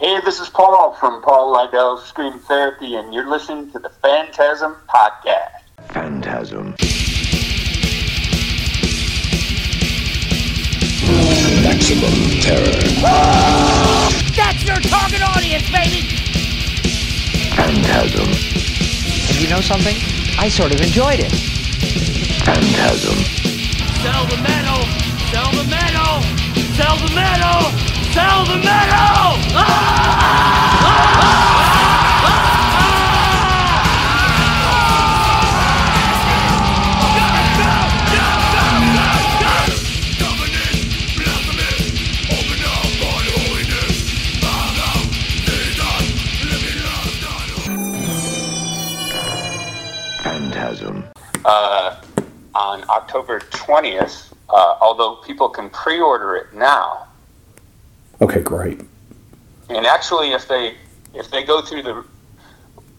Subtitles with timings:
[0.00, 4.76] Hey, this is Paul from Paul Lidel's Scream Therapy, and you're listening to the Phantasm
[4.88, 5.58] Podcast.
[5.88, 6.76] Phantasm.
[11.64, 12.78] Maximum terror.
[14.36, 16.06] That's your target audience, baby!
[17.56, 18.28] Phantasm.
[19.28, 19.96] And you know something?
[20.38, 21.32] I sort of enjoyed it.
[22.44, 23.18] Phantasm.
[24.04, 24.78] Sell the metal!
[25.32, 26.22] Sell the metal!
[26.76, 27.97] Sell the metal!
[28.18, 29.38] Sell the metal!
[29.54, 29.94] Ah!
[50.24, 51.04] Phantasm.
[51.44, 52.00] Uh,
[52.56, 57.07] on October 20th, uh, although people can pre order it now,
[58.20, 58.80] Okay, great.
[59.68, 60.74] and actually, if they
[61.14, 62.04] if they go through the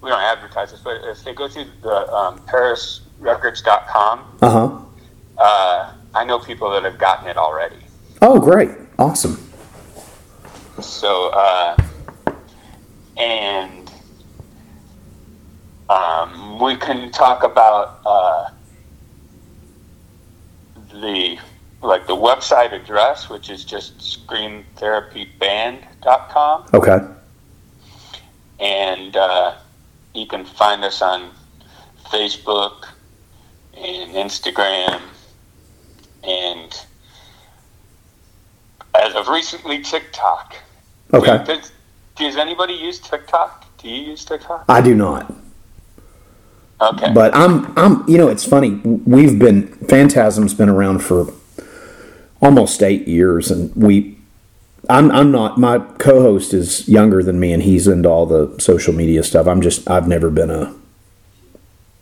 [0.01, 4.79] we don't advertise this, but if they go through the um, PerrisRecords.com, Uh huh.
[5.37, 7.75] uh, I know people that have gotten it already.
[8.21, 8.71] Oh, great.
[8.97, 9.37] Awesome.
[10.81, 11.75] So, uh,
[13.17, 13.91] and
[15.89, 18.49] um, we can talk about uh,
[20.93, 21.37] the
[21.81, 26.99] like the website address, which is just screamtherapyband.com, Okay.
[28.59, 29.55] and uh,
[30.13, 31.31] you can find us on
[32.05, 32.85] Facebook
[33.77, 35.01] and Instagram,
[36.23, 36.85] and
[38.95, 40.55] as of recently, TikTok.
[41.13, 41.43] Okay.
[41.45, 41.71] Does,
[42.17, 43.65] does anybody use TikTok?
[43.77, 44.65] Do you use TikTok?
[44.67, 45.33] I do not.
[46.81, 47.13] Okay.
[47.13, 51.33] But I'm I'm you know it's funny we've been Phantasm's been around for
[52.41, 54.17] almost 8 years and we
[54.89, 58.93] I'm I'm not my co-host is younger than me and he's into all the social
[58.93, 59.45] media stuff.
[59.47, 60.73] I'm just I've never been a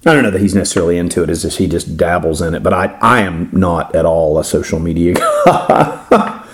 [0.06, 1.24] I don't know that he's necessarily into.
[1.24, 4.44] It's just he just dabbles in it, but I I am not at all a
[4.44, 5.14] social media
[5.46, 6.46] guy.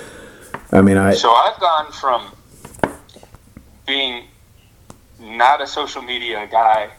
[0.71, 2.31] I mean, I so I've gone from
[3.85, 4.23] being
[5.19, 6.89] not a social media guy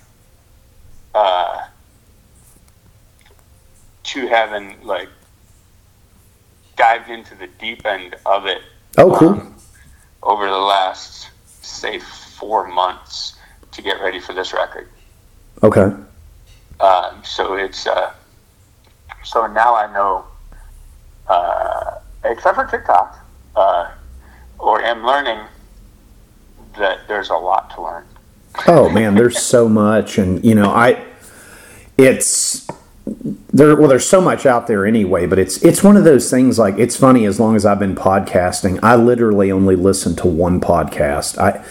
[1.14, 1.66] uh,
[4.04, 5.08] to having like
[6.76, 8.62] dived into the deep end of it
[8.98, 9.28] oh cool.
[9.30, 9.54] um,
[10.22, 11.30] over the last
[11.62, 13.36] say four months
[13.72, 14.88] to get ready for this record.
[15.62, 15.94] Okay.
[16.80, 18.12] Um, so it's uh,
[19.22, 20.24] so now I know,
[21.28, 23.18] uh, except for TikTok,
[23.56, 23.90] uh,
[24.58, 25.40] or am learning
[26.78, 28.04] that there's a lot to learn.
[28.66, 31.04] Oh man, there's so much, and you know, I
[31.96, 32.66] it's
[33.24, 33.74] there.
[33.76, 36.58] Well, there's so much out there anyway, but it's it's one of those things.
[36.58, 37.24] Like it's funny.
[37.24, 41.38] As long as I've been podcasting, I literally only listen to one podcast.
[41.38, 41.64] I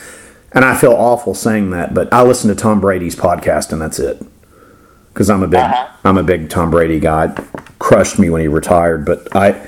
[0.51, 3.99] and I feel awful saying that, but I listen to Tom Brady's podcast, and that's
[3.99, 4.23] it.
[5.13, 5.87] Because I'm a big Uh-huh.
[6.03, 7.27] I'm a big Tom Brady guy.
[7.79, 9.67] Crushed me when he retired, but I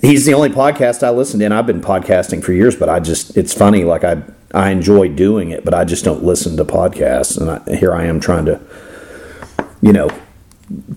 [0.00, 2.76] he's the only podcast I listen to, and I've been podcasting for years.
[2.76, 3.84] But I just it's funny.
[3.84, 4.22] Like I
[4.54, 8.04] I enjoy doing it, but I just don't listen to podcasts, and I, here I
[8.04, 8.58] am trying to,
[9.82, 10.08] you know,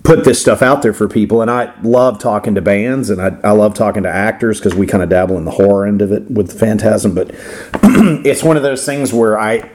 [0.02, 1.42] put this stuff out there for people.
[1.42, 4.86] And I love talking to bands, and I, I love talking to actors because we
[4.86, 7.14] kind of dabble in the horror end of it with Phantasm.
[7.14, 7.30] But
[7.82, 9.70] it's one of those things where I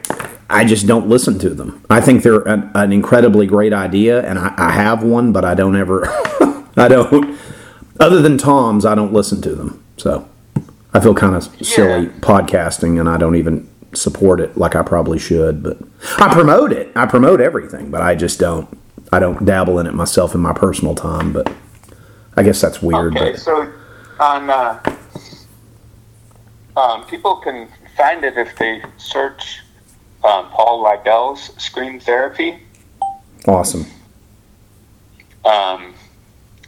[0.50, 1.84] I just don't listen to them.
[1.90, 5.54] I think they're an, an incredibly great idea, and I, I have one, but I
[5.56, 6.06] don't ever
[6.78, 7.38] I don't.
[8.00, 9.82] Other than Tom's, I don't listen to them.
[9.98, 10.28] So
[10.94, 12.12] I feel kind of silly Yeah.
[12.20, 15.64] podcasting, and I don't even support it like I probably should.
[15.64, 15.78] But
[16.18, 16.92] I promote it.
[16.98, 18.68] I promote everything, but I just don't.
[19.12, 21.34] I don't dabble in it myself in my personal time.
[21.34, 21.52] But
[22.36, 23.16] I guess that's weird.
[23.16, 23.72] Okay, but so
[24.20, 24.82] on uh,
[26.78, 29.62] um, people can find it if they search
[30.24, 32.60] um, Paul Lidel's Scream Therapy.
[33.48, 33.86] awesome.
[35.46, 35.94] Um,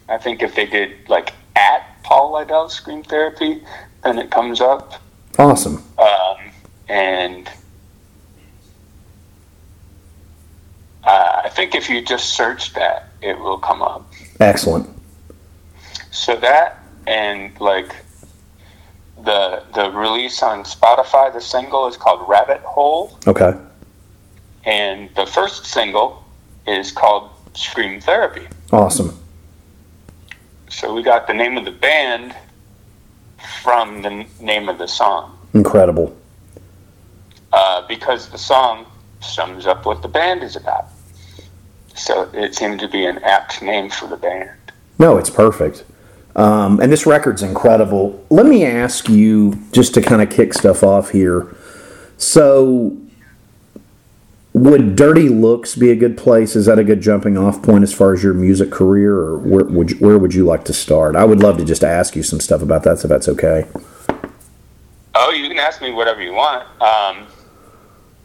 [0.08, 3.62] I think if they did like at Paul Lidel's Scream Therapy,
[4.04, 4.94] then it comes up.
[5.38, 5.82] Awesome.
[5.98, 6.36] Um,
[6.88, 7.50] and
[11.04, 14.12] uh, I think if you just search that, it will come up.
[14.40, 14.86] Excellent.
[16.10, 17.94] So that and like
[19.24, 23.54] the the release on Spotify, the single is called Rabbit Hole, Okay.
[24.64, 26.22] and the first single
[26.66, 28.46] is called Scream Therapy.
[28.70, 29.18] Awesome.
[30.68, 32.34] So we got the name of the band
[33.62, 35.38] from the name of the song.
[35.54, 36.14] Incredible.
[37.50, 38.84] uh, because the song
[39.22, 40.84] sums up what the band is about.
[41.98, 44.50] So it seemed to be an apt name for the band.
[44.98, 45.84] No, it's perfect.
[46.36, 48.24] Um, and this record's incredible.
[48.30, 51.54] Let me ask you, just to kind of kick stuff off here,
[52.16, 52.96] So,
[54.52, 56.56] would Dirty Looks be a good place?
[56.56, 59.64] Is that a good jumping off point as far as your music career, or where
[59.64, 61.14] would you, where would you like to start?
[61.16, 63.66] I would love to just ask you some stuff about that, so that's okay.
[65.14, 66.66] Oh, you can ask me whatever you want.
[66.80, 67.26] Um,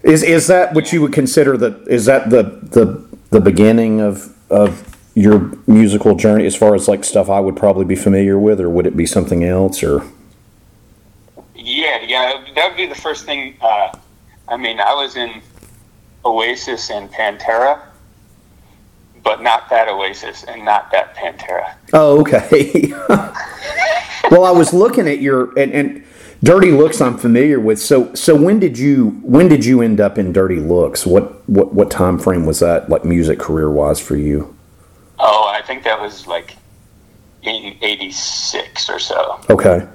[0.03, 4.33] Is is that what you would consider the is that the the the beginning of
[4.49, 8.59] of your musical journey as far as like stuff I would probably be familiar with,
[8.59, 9.83] or would it be something else?
[9.83, 10.03] Or
[11.55, 13.55] yeah, yeah, that would be the first thing.
[13.61, 13.95] Uh,
[14.47, 15.41] I mean, I was in
[16.25, 17.81] Oasis and Pantera,
[19.23, 21.75] but not that Oasis and not that Pantera.
[21.93, 22.93] oh, okay.
[24.31, 26.05] well, I was looking at your and, and
[26.43, 26.99] Dirty Looks.
[26.99, 27.79] I'm familiar with.
[27.79, 31.05] So so when did you when did you end up in Dirty Looks?
[31.05, 34.53] What what what time frame was that like music career wise for you?
[35.19, 36.57] Oh, I think that was like
[37.43, 39.39] in '86 or so.
[39.49, 39.87] Okay.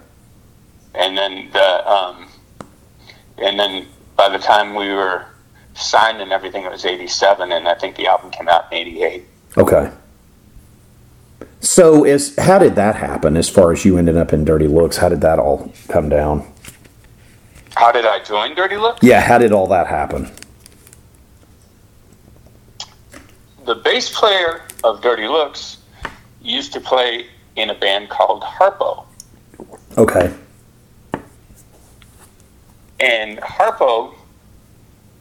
[0.95, 2.29] and then the um,
[3.39, 3.87] and then
[4.17, 5.27] by the time we were
[5.75, 9.25] signed and everything, it was '87, and I think the album came out in '88.
[9.59, 9.91] Okay.
[11.61, 14.97] So is how did that happen as far as you ended up in Dirty Looks?
[14.97, 16.51] How did that all come down?
[17.75, 19.03] How did I join Dirty Looks?
[19.03, 20.31] Yeah, how did all that happen?
[23.65, 25.79] The bass player of Dirty Looks
[26.41, 27.27] used to play
[27.57, 29.05] in a band called Harpo,
[29.97, 30.33] Okay.
[33.01, 34.15] and Harpo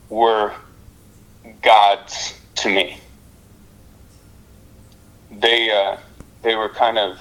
[0.10, 0.54] were
[1.63, 3.00] gods to me.
[5.31, 5.98] They uh,
[6.47, 7.19] they were kind of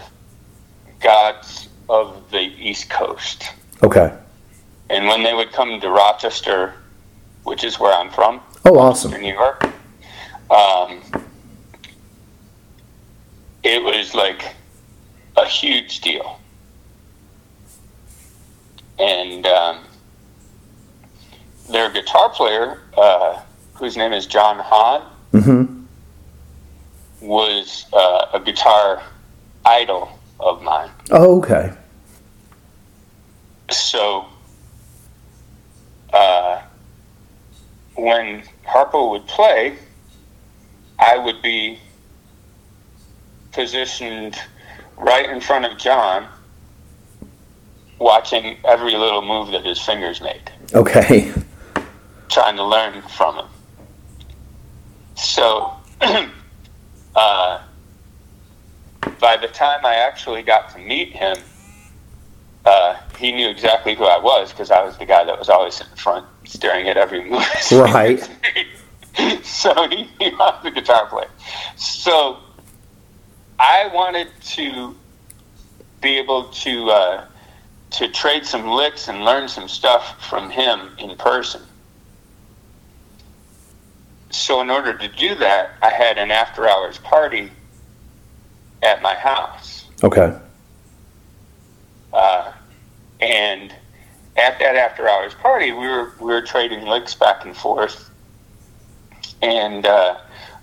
[1.01, 3.51] gods of the East Coast.
[3.83, 4.17] Okay.
[4.89, 6.75] And when they would come to Rochester,
[7.43, 9.13] which is where I'm from, Oh, awesome.
[9.15, 9.65] in New York,
[10.49, 11.01] um,
[13.65, 14.55] it was like
[15.37, 16.39] a huge deal.
[19.01, 19.79] And um,
[21.69, 23.41] their guitar player, uh,
[23.75, 25.03] whose name is John Hahn,
[25.33, 25.83] Mm-hmm.
[27.21, 29.03] was uh, a guitar
[29.67, 30.91] idol of mine.
[31.11, 31.73] Oh, okay.
[33.71, 34.27] So,
[36.13, 36.63] uh,
[37.97, 39.77] when Harpo would play,
[40.99, 41.79] I would be
[43.53, 44.37] positioned
[44.97, 46.29] right in front of John,
[47.99, 51.33] watching every little move that his fingers made, Okay.
[52.31, 53.47] trying to learn from him.
[55.17, 55.73] So,
[57.17, 57.63] uh,
[59.19, 61.37] by the time I actually got to meet him,
[62.65, 65.81] uh, he knew exactly who I was because I was the guy that was always
[65.81, 67.45] in the front staring at every move.
[67.55, 68.21] his Right.
[69.45, 71.31] so he knew I was the guitar player.
[71.77, 72.39] So
[73.59, 74.95] I wanted to
[76.03, 77.25] be able to uh,
[77.91, 81.63] to trade some licks and learn some stuff from him in person.
[84.31, 87.51] So in order to do that, I had an after hours party
[88.83, 89.87] at my house.
[90.03, 90.37] Okay.
[92.13, 92.53] Uh,
[93.21, 93.75] and
[94.37, 98.11] at that after hours party, we were we were trading licks back and forth.
[99.43, 100.19] And uh,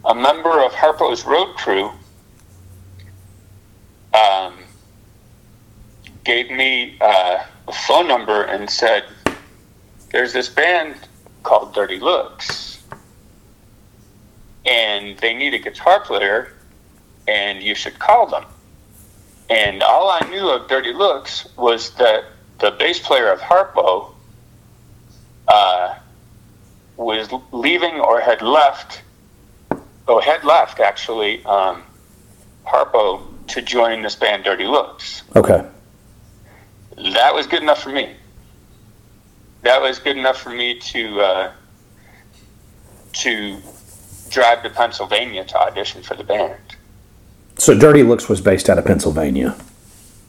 [0.06, 1.92] a member of Harpo's road crew
[4.13, 4.56] um,
[6.24, 9.06] gave me uh, a phone number and said,
[10.12, 10.95] "There's this band
[11.44, 12.83] called Dirty Looks,
[14.66, 16.53] and they need a guitar player,
[17.27, 18.45] and you should call them."
[19.49, 22.25] And all I knew of Dirty Looks was that
[22.59, 24.13] the bass player of Harpo
[25.47, 25.95] uh,
[26.97, 29.01] was leaving or had left,
[30.07, 31.83] or had left actually, um,
[32.65, 35.23] Harpo to join this band Dirty Looks.
[35.35, 35.65] Okay.
[36.95, 38.15] That was good enough for me.
[39.63, 41.51] That was good enough for me to uh,
[43.13, 43.57] to
[44.30, 46.75] drive to Pennsylvania to audition for the band.
[47.64, 49.56] So Dirty Looks was based out of Pennsylvania.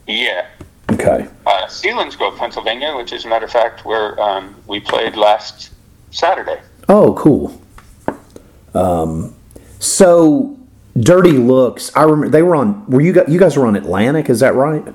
[0.07, 0.45] Yeah,
[0.89, 1.27] Okay.
[1.45, 5.71] uh, Selinsgrove, Pennsylvania, which is a matter of fact where um, we played last
[6.11, 6.61] Saturday.
[6.87, 7.61] Oh, cool.
[8.73, 9.35] Um,
[9.79, 10.57] so
[10.97, 12.85] Dirty Looks, I remember they were on.
[12.89, 13.25] Were you guys?
[13.27, 14.29] You guys were on Atlantic?
[14.29, 14.85] Is that right?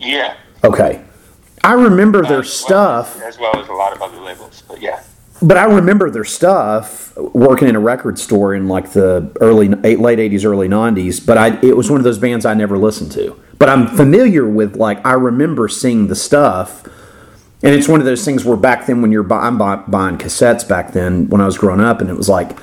[0.00, 1.04] Yeah, Okay.
[1.64, 3.20] I remember uh, their well stuff.
[3.20, 4.62] as well as a lot of other labels.
[4.66, 5.02] But yeah,
[5.40, 10.18] But I remember their stuff working in a record store in like the early late
[10.18, 11.20] eighties, early nineties.
[11.20, 13.40] But I, it was one of those bands I never listened to.
[13.58, 16.84] But I'm familiar with like I remember seeing the stuff,
[17.62, 20.68] and it's one of those things where back then when you're I'm buy, buying cassettes
[20.68, 22.58] back then when I was growing up, and it was like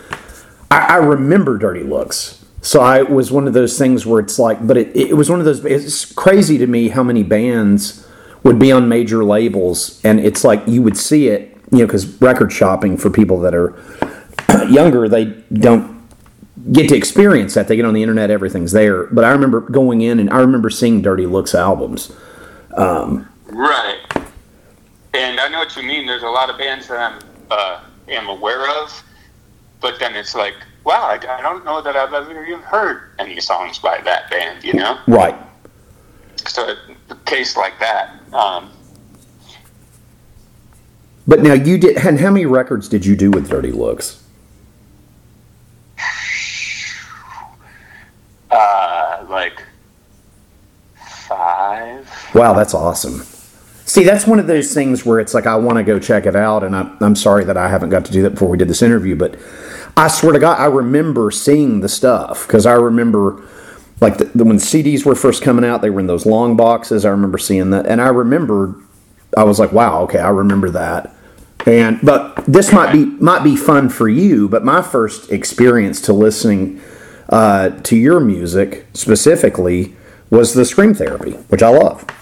[0.69, 2.45] I, I remember Dirty Looks.
[2.61, 5.29] So I it was one of those things where it's like, but it, it was
[5.29, 5.63] one of those.
[5.63, 8.05] It's crazy to me how many bands
[8.43, 12.05] would be on major labels, and it's like you would see it you know, because
[12.21, 13.75] record shopping for people that are
[14.69, 15.95] younger, they don't
[16.71, 17.67] get to experience that.
[17.67, 19.05] They get on the internet, everything's there.
[19.07, 22.11] But I remember going in and I remember seeing Dirty Looks albums.
[23.47, 23.99] Right.
[25.13, 26.05] And I know what you mean.
[26.05, 29.03] There's a lot of bands that I'm uh, am aware of,
[29.79, 33.39] but then it's like, wow, I, I don't know that I've ever even heard any
[33.39, 34.63] songs by that band.
[34.63, 35.35] You know, Right.
[36.47, 36.75] so
[37.09, 38.19] a case like that.
[38.33, 38.71] Um,
[41.27, 44.23] But now you did, and how many records did you do with Dirty Looks?
[48.51, 49.63] uh, like
[51.27, 52.07] five.
[52.35, 53.23] Wow, that's awesome.
[53.85, 56.35] See, that's one of those things where it's like I want to go check it
[56.35, 58.67] out, and I, I'm sorry that I haven't got to do that before we did
[58.67, 59.15] this interview.
[59.15, 59.39] But
[59.97, 63.43] I swear to God, I remember seeing the stuff because I remember,
[64.01, 67.05] like, the, the, when CDs were first coming out, they were in those long boxes.
[67.05, 68.75] I remember seeing that, and I remember,
[69.37, 71.14] I was like, wow, okay, I remember that.
[71.65, 74.47] And but this might be might be fun for you.
[74.47, 76.81] But my first experience to listening
[77.29, 79.95] uh, to your music specifically
[80.29, 82.05] was the Scream Therapy, which I love.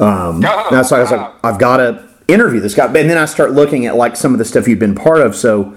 [0.00, 0.38] Oh,
[0.70, 1.32] That's why I was like.
[1.42, 2.84] I've got to interview this guy.
[2.86, 5.34] And then I start looking at like some of the stuff you've been part of.
[5.34, 5.74] So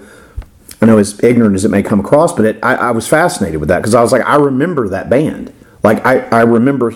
[0.80, 3.58] I know as ignorant as it may come across, but it, I, I was fascinated
[3.58, 5.52] with that because I was like, I remember that band.
[5.82, 6.94] Like I, I remember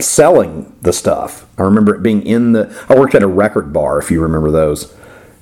[0.00, 1.46] selling the stuff.
[1.58, 2.84] I remember it being in the.
[2.88, 4.92] I worked at a record bar, if you remember those,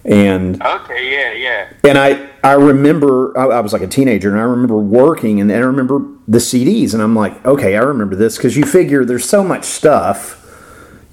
[0.04, 1.73] and Okay, yeah, yeah.
[1.88, 5.50] and I I remember I, I was like a teenager and I remember working and,
[5.50, 9.04] and I remember the CDs and I'm like okay I remember this because you figure
[9.04, 10.40] there's so much stuff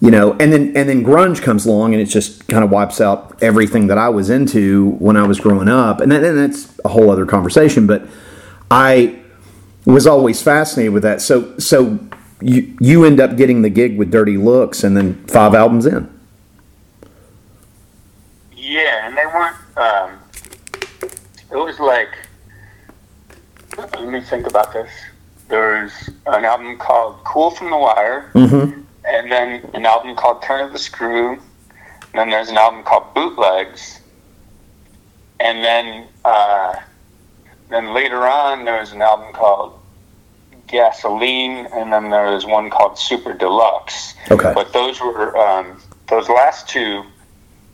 [0.02, 3.00] you know and then and then grunge comes along and it just kind of wipes
[3.00, 6.02] out everything that I was into when I was growing up.
[6.02, 8.06] And then and that's a whole other conversation but
[8.70, 9.20] I
[9.86, 11.22] was always fascinated with that.
[11.22, 11.98] So so
[12.42, 16.10] you you end up getting the gig with Dirty Looks and then five albums in
[18.72, 19.58] Yeah, and they weren't.
[19.76, 20.18] Um,
[21.52, 22.08] it was like.
[23.78, 24.90] Let me think about this.
[25.50, 25.92] There's
[26.26, 28.82] an album called "Cool from the Wire," mm-hmm.
[29.04, 33.14] and then an album called "Turn of the Screw." And then there's an album called
[33.14, 34.00] "Bootlegs,"
[35.42, 36.76] and then uh,
[37.70, 39.78] then later on there was an album called
[40.68, 46.30] "Gasoline," and then there was one called "Super Deluxe." okay But those were um, those
[46.30, 47.04] last two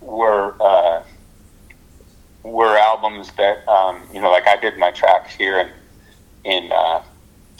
[0.07, 1.03] were uh,
[2.43, 5.69] were albums that um, you know, like I did my tracks here in
[6.43, 7.03] in uh,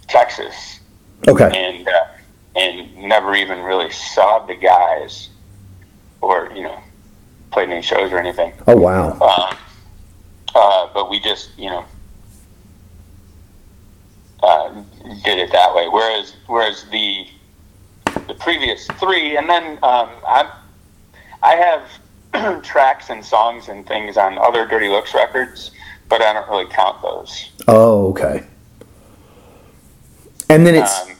[0.08, 0.80] Texas,
[1.28, 2.06] okay and uh,
[2.56, 5.30] and never even really saw the guys,
[6.22, 6.80] or you know,
[7.52, 8.54] played any shows or anything.
[8.68, 9.58] oh wow Um,
[10.56, 11.86] uh, but we just, you know,
[14.42, 14.70] uh,
[15.24, 15.88] did it that way.
[15.88, 17.28] Whereas, whereas the
[18.28, 20.52] the previous three, and then um, I
[21.44, 21.84] I have
[22.64, 25.72] tracks and songs and things on other Dirty Looks records,
[26.10, 27.52] but I don't really count those.
[27.68, 28.44] Oh, okay.
[30.50, 31.18] And then it's Um,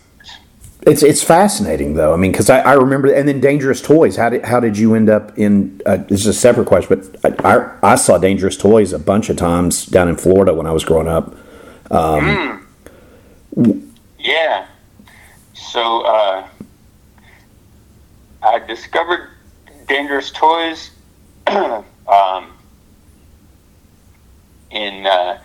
[0.84, 2.14] it's it's fascinating though.
[2.14, 4.16] I mean, because I, I remember, and then Dangerous Toys.
[4.16, 5.82] How did how did you end up in?
[5.86, 9.30] Uh, this is a separate question, but I, I I saw Dangerous Toys a bunch
[9.30, 11.36] of times down in Florida when I was growing up.
[14.20, 14.68] Yeah.
[15.54, 16.48] So uh,
[18.44, 19.30] I discovered
[19.88, 20.92] Dangerous Toys
[22.08, 22.54] um,
[24.72, 25.42] in uh,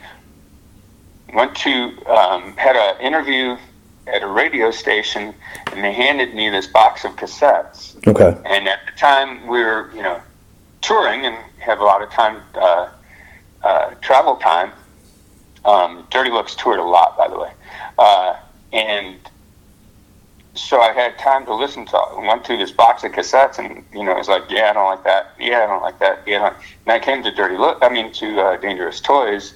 [1.33, 1.73] went to
[2.07, 3.57] um, had an interview
[4.07, 5.35] at a radio station,
[5.73, 7.97] and they handed me this box of cassettes.
[8.07, 8.37] Okay.
[8.45, 10.21] And at the time, we were, you know,
[10.81, 12.89] touring and have a lot of time, uh,
[13.63, 14.73] uh, travel time.
[15.65, 17.53] Um, Dirty Looks toured a lot, by the way.
[17.97, 18.37] Uh,
[18.73, 19.19] and
[20.55, 24.05] so I had time to listen to, went through this box of cassettes and, you
[24.05, 25.33] know, it was like, yeah, I don't like that.
[25.39, 26.23] Yeah, I don't like that.
[26.27, 26.57] Yeah, I don't.
[26.87, 29.55] And I came to Dirty Look, I mean, to uh, Dangerous Toys,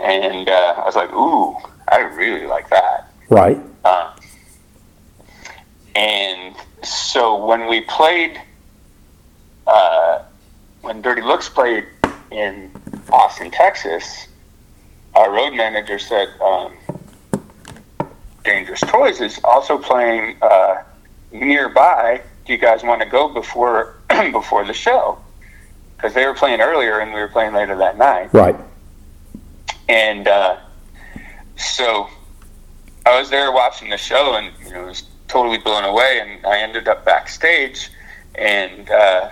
[0.00, 1.56] and uh, I was like, ooh,
[1.88, 3.12] I really like that.
[3.28, 3.58] Right.
[3.84, 4.14] Uh,
[5.94, 8.40] and so when we played,
[9.66, 10.22] uh,
[10.80, 11.86] when Dirty Looks played
[12.30, 12.70] in
[13.10, 14.28] Austin, Texas,
[15.14, 16.72] our road manager said, um,
[18.48, 20.82] Dangerous Toys is also playing uh,
[21.32, 22.22] nearby.
[22.46, 23.96] Do you guys want to go before
[24.32, 25.18] before the show?
[25.96, 28.32] Because they were playing earlier and we were playing later that night.
[28.32, 28.56] Right.
[29.90, 30.56] And uh,
[31.56, 32.08] so
[33.04, 36.20] I was there watching the show and you know was totally blown away.
[36.22, 37.90] And I ended up backstage,
[38.34, 39.28] and uh,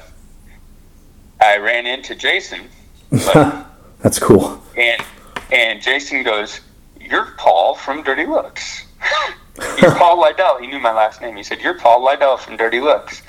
[1.41, 2.69] I ran into Jason,
[3.11, 4.63] That's cool.
[4.77, 5.03] and
[5.51, 6.61] and Jason goes,
[7.09, 8.85] "You're Paul from Dirty Looks."
[9.81, 10.61] You're Paul Lidel.
[10.61, 11.37] He knew my last name.
[11.37, 13.23] He said, "You're Paul Lidel from Dirty Looks,"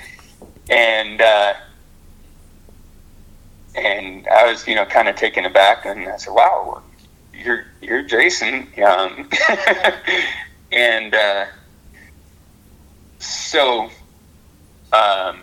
[0.69, 1.53] and uh,
[3.75, 6.81] and I was, you know, kind of taken aback, and I said, "Wow,
[7.33, 8.67] you're you're Jason,"
[10.71, 11.45] and uh,
[13.19, 13.89] so
[14.91, 15.39] um,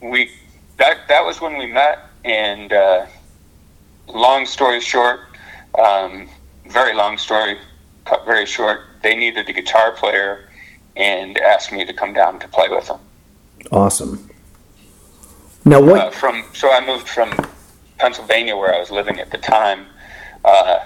[0.00, 0.30] we
[0.78, 3.06] that that was when we met, and uh,
[4.08, 5.20] long story short,
[5.78, 6.28] um,
[6.66, 7.58] very long story,
[8.04, 8.80] cut very short.
[9.02, 10.48] They needed a guitar player,
[10.96, 13.00] and asked me to come down to play with them.
[13.72, 14.30] Awesome.
[15.64, 16.14] Now Uh, what?
[16.14, 17.34] from so I moved from
[17.98, 19.86] Pennsylvania, where I was living at the time,
[20.44, 20.80] uh,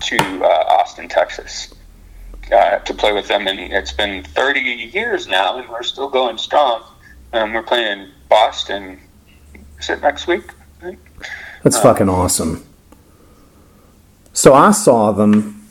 [0.00, 0.46] to uh,
[0.78, 1.72] Austin, Texas,
[2.52, 6.38] uh, to play with them, and it's been 30 years now, and we're still going
[6.38, 6.82] strong.
[7.32, 9.00] Um, we're playing in Boston.
[9.80, 10.44] Is it next week?
[10.80, 10.98] I think?
[11.62, 12.64] That's fucking awesome.
[14.34, 15.66] So I saw them.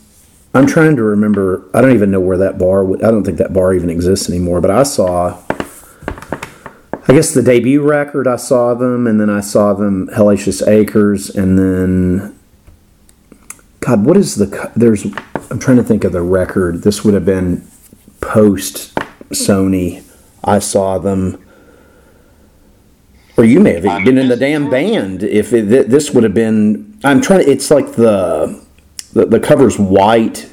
[0.56, 1.70] I'm trying to remember.
[1.74, 2.92] I don't even know where that bar.
[2.96, 4.62] I don't think that bar even exists anymore.
[4.62, 5.40] But I saw.
[7.06, 8.28] I guess the debut record.
[8.28, 12.40] I saw them, and then I saw them Hellacious Acres, and then.
[13.82, 14.72] God, what is the?
[14.76, 15.06] There's.
[15.52, 16.84] I'm trying to think of the record.
[16.84, 17.68] This would have been
[18.22, 18.96] post
[19.30, 20.04] Sony.
[20.44, 21.40] I saw them.
[23.36, 25.24] Or you may have even been in the damn band.
[25.24, 27.44] If it, this would have been, I'm trying.
[27.46, 28.64] to It's like the
[29.14, 30.50] the, the cover's white,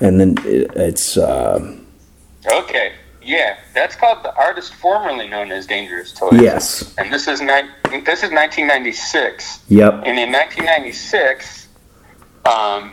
[0.00, 1.76] and then it, it's uh,
[2.50, 2.92] Okay,
[3.22, 6.40] yeah, that's called the artist formerly known as Dangerous Toys.
[6.40, 7.70] yes, and this is ni-
[8.04, 9.64] This is 1996.
[9.68, 11.68] yep, And in 1996,
[12.46, 12.92] um,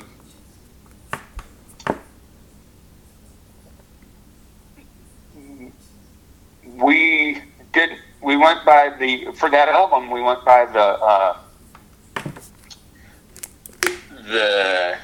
[6.81, 7.41] we
[7.73, 7.91] did.
[8.21, 10.09] We went by the for that album.
[10.11, 11.37] We went by the uh,
[14.27, 14.97] the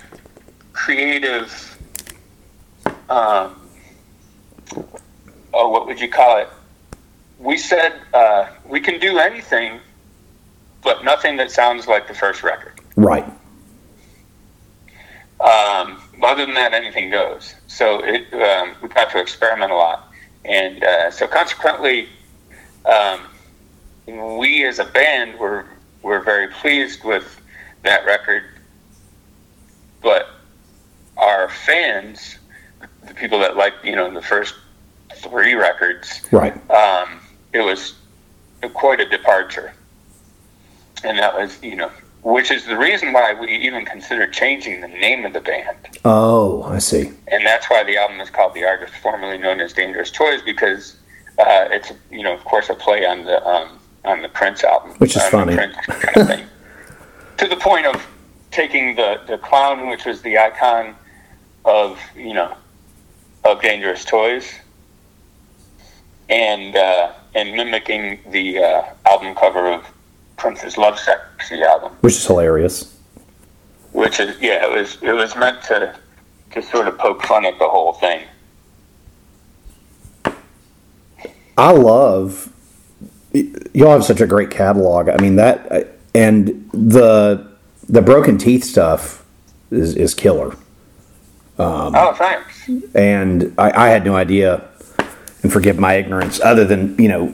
[0.74, 1.78] creative.
[3.10, 3.60] Um,
[5.54, 6.48] oh, what would you call it?
[7.40, 9.80] We said uh, we can do anything,
[10.84, 12.80] but nothing that sounds like the first record.
[12.96, 13.26] right,
[15.40, 17.56] Um, other than that, anything goes.
[17.68, 20.12] So it, um, we got to experiment a lot,
[20.46, 22.10] and uh, so consequently,
[22.86, 23.22] um,
[24.38, 25.66] we as a band were
[26.02, 27.42] were very pleased with
[27.84, 28.44] that record.
[30.02, 30.30] But
[31.18, 32.38] our fans,
[33.08, 34.56] the people that liked you know the first
[35.16, 36.54] three records, right.
[36.72, 37.20] um,
[37.54, 37.96] it was
[38.74, 39.74] quite a departure.
[41.04, 41.92] And that was, you know,
[42.24, 45.78] which is the reason why we even considered changing the name of the band.
[46.04, 47.12] Oh, I see.
[47.28, 50.98] And that's why the album is called The Artist Formerly Known as Dangerous Toys, because
[51.38, 54.92] uh, it's, you know, of course, a play on the um, on the Prince album.
[54.98, 55.56] Which is funny.
[55.56, 55.74] Kind
[56.16, 56.46] of thing.
[57.38, 58.06] to the point of
[58.52, 60.96] taking the, the clown, which was the icon
[61.66, 62.56] of, you know,
[63.44, 64.52] of Dangerous Toys,
[66.30, 69.86] and uh, and mimicking the uh, album cover of
[70.38, 72.98] Prince's Lovesexy album, Which is hilarious.
[73.94, 75.96] which is yeah, it was it was meant to
[76.52, 78.26] to sort of poke fun at the whole thing.
[81.58, 82.52] I love
[83.74, 85.10] y'all have such a great catalog.
[85.10, 87.49] I mean that and the
[87.90, 89.26] the broken teeth stuff
[89.72, 90.56] is, is killer.
[91.58, 92.70] oh, thanks.
[92.96, 94.64] And I, I had no idea,
[95.44, 97.34] and forgive my ignorance, other than you know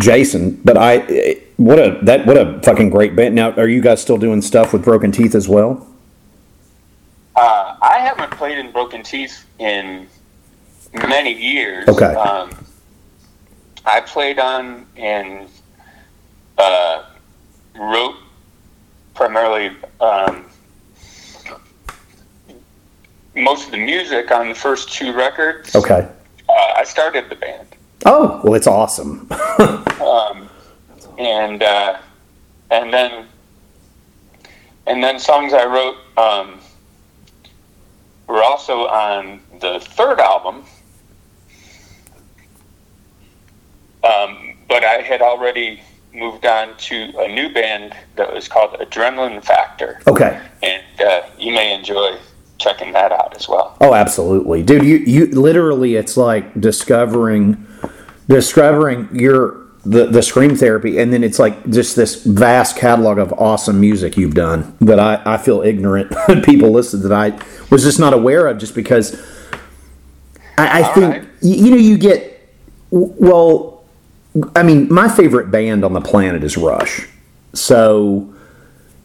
[0.00, 0.60] Jason.
[0.64, 3.34] But I what a that what a fucking great band.
[3.34, 5.86] Now, are you guys still doing stuff with broken teeth as well?
[7.36, 10.08] Uh, I haven't played in Broken Teeth in
[10.92, 11.86] many years.
[11.86, 12.14] Okay.
[12.14, 12.50] Um,
[13.86, 15.48] I played on and
[16.56, 17.04] uh,
[17.76, 18.16] wrote
[19.18, 20.46] primarily um,
[23.34, 25.74] most of the music on the first two records.
[25.74, 26.08] Okay.
[26.48, 27.66] Uh, I started the band.
[28.06, 29.28] Oh well, it's awesome.
[30.00, 30.48] um,
[31.18, 31.98] and uh,
[32.70, 33.26] and then
[34.86, 36.60] and then songs I wrote um,
[38.28, 40.64] were also on the third album.
[44.04, 45.82] Um, but I had already
[46.18, 50.40] moved on to a new band that was called Adrenaline Factor, okay.
[50.62, 52.18] and uh, you may enjoy
[52.58, 53.76] checking that out as well.
[53.80, 54.82] Oh, absolutely, dude.
[54.84, 57.66] You you literally, it's like discovering
[58.28, 63.32] discovering your the the scream therapy, and then it's like just this vast catalog of
[63.34, 66.12] awesome music you've done that I I feel ignorant
[66.44, 67.38] people listen that I
[67.70, 69.20] was just not aware of, just because
[70.58, 71.22] I, I think right.
[71.42, 72.54] y you know you get
[72.90, 73.77] well.
[74.54, 77.06] I mean, my favorite band on the planet is Rush,
[77.52, 78.34] so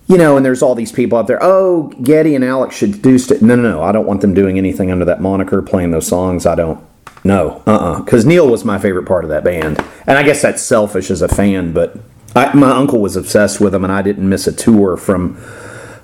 [0.07, 1.41] you know, and there's all these people out there.
[1.41, 3.41] Oh, Geddy and Alex should do st-.
[3.41, 3.83] No, no, no.
[3.83, 6.45] I don't want them doing anything under that moniker, playing those songs.
[6.45, 6.83] I don't.
[7.23, 10.41] No, uh, uh Because Neil was my favorite part of that band, and I guess
[10.41, 11.97] that's selfish as a fan, but
[12.35, 15.37] I, my uncle was obsessed with them, and I didn't miss a tour from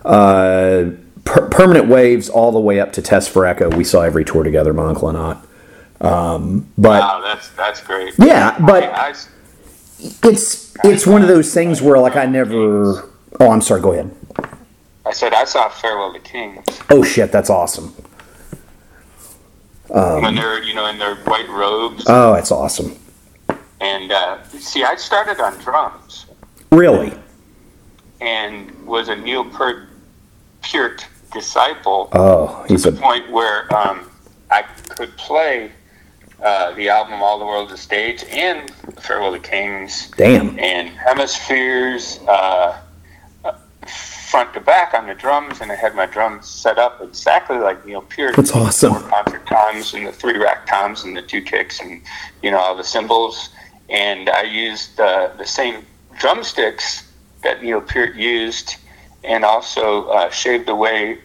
[0.06, 0.92] uh,
[1.26, 3.70] per- Permanent Waves all the way up to Test for Echo.
[3.76, 5.38] We saw every tour together, my uncle and I.
[6.02, 8.14] Um, but Wow, that's that's great.
[8.18, 9.14] Yeah, but- I, I,
[10.24, 13.10] it's it's one of those things where like I never.
[13.40, 13.82] Oh, I'm sorry.
[13.82, 14.16] Go ahead.
[15.06, 17.94] I said I saw Farewell to Kings Oh shit, that's awesome.
[19.92, 22.96] Um, when they're you know in their white robes, Oh, that's awesome.
[23.82, 26.28] and uh, see, I started on drums
[26.72, 27.12] Really?
[28.22, 29.88] and was a Neil Peart,
[30.62, 32.10] Peart disciple.
[32.14, 34.10] Oh, he's to the a point where um,
[34.52, 35.72] I could play
[36.42, 40.58] uh, the album All the World's a Stage and Farewell to Kings damn.
[40.60, 42.80] and Hemispheres uh,
[44.30, 47.84] front to back on the drums, and I had my drums set up exactly like
[47.86, 48.36] Neil Peart.
[48.36, 48.94] That's awesome.
[48.94, 52.02] Four concert toms and the three rack toms and the two kicks and
[52.44, 53.50] you know all the cymbals,
[53.90, 55.84] and I used uh, the same
[56.20, 58.76] drumsticks that Neil Peart used,
[59.24, 61.18] and also uh, shaved away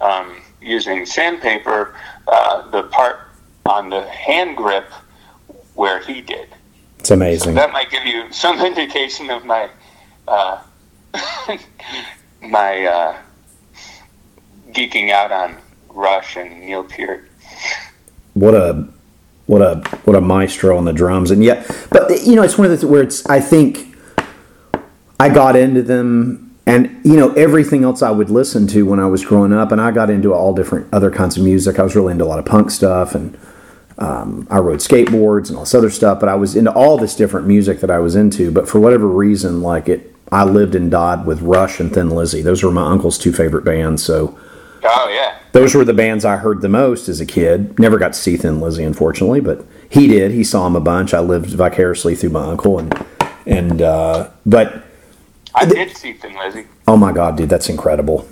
[0.00, 1.96] um, using sandpaper
[2.28, 3.31] uh, the part
[3.66, 4.90] on the hand grip
[5.74, 6.48] where he did.
[6.98, 7.54] It's amazing.
[7.54, 9.68] That might give you some indication of my
[10.28, 10.62] uh,
[12.40, 13.18] my uh,
[14.72, 15.56] geeking out on
[15.88, 17.28] Rush and Neil Peart.
[18.34, 18.88] what a
[19.46, 22.70] what a what a maestro on the drums and yet but you know it's one
[22.70, 23.94] of the where it's i think
[25.20, 29.06] i got into them and you know everything else i would listen to when i
[29.06, 31.94] was growing up and i got into all different other kinds of music i was
[31.94, 33.36] really into a lot of punk stuff and
[33.98, 37.14] um, i rode skateboards and all this other stuff but i was into all this
[37.14, 40.90] different music that i was into but for whatever reason like it i lived and
[40.90, 44.38] died with rush and thin lizzy those were my uncle's two favorite bands so
[44.84, 47.78] Oh yeah, those were the bands I heard the most as a kid.
[47.78, 50.32] Never got to see Thin Lizzy, unfortunately, but he did.
[50.32, 51.14] He saw him a bunch.
[51.14, 52.92] I lived vicariously through my uncle, and
[53.46, 54.82] and uh, but
[55.54, 58.28] I did see Thin Lizzy, oh my god, dude, that's incredible.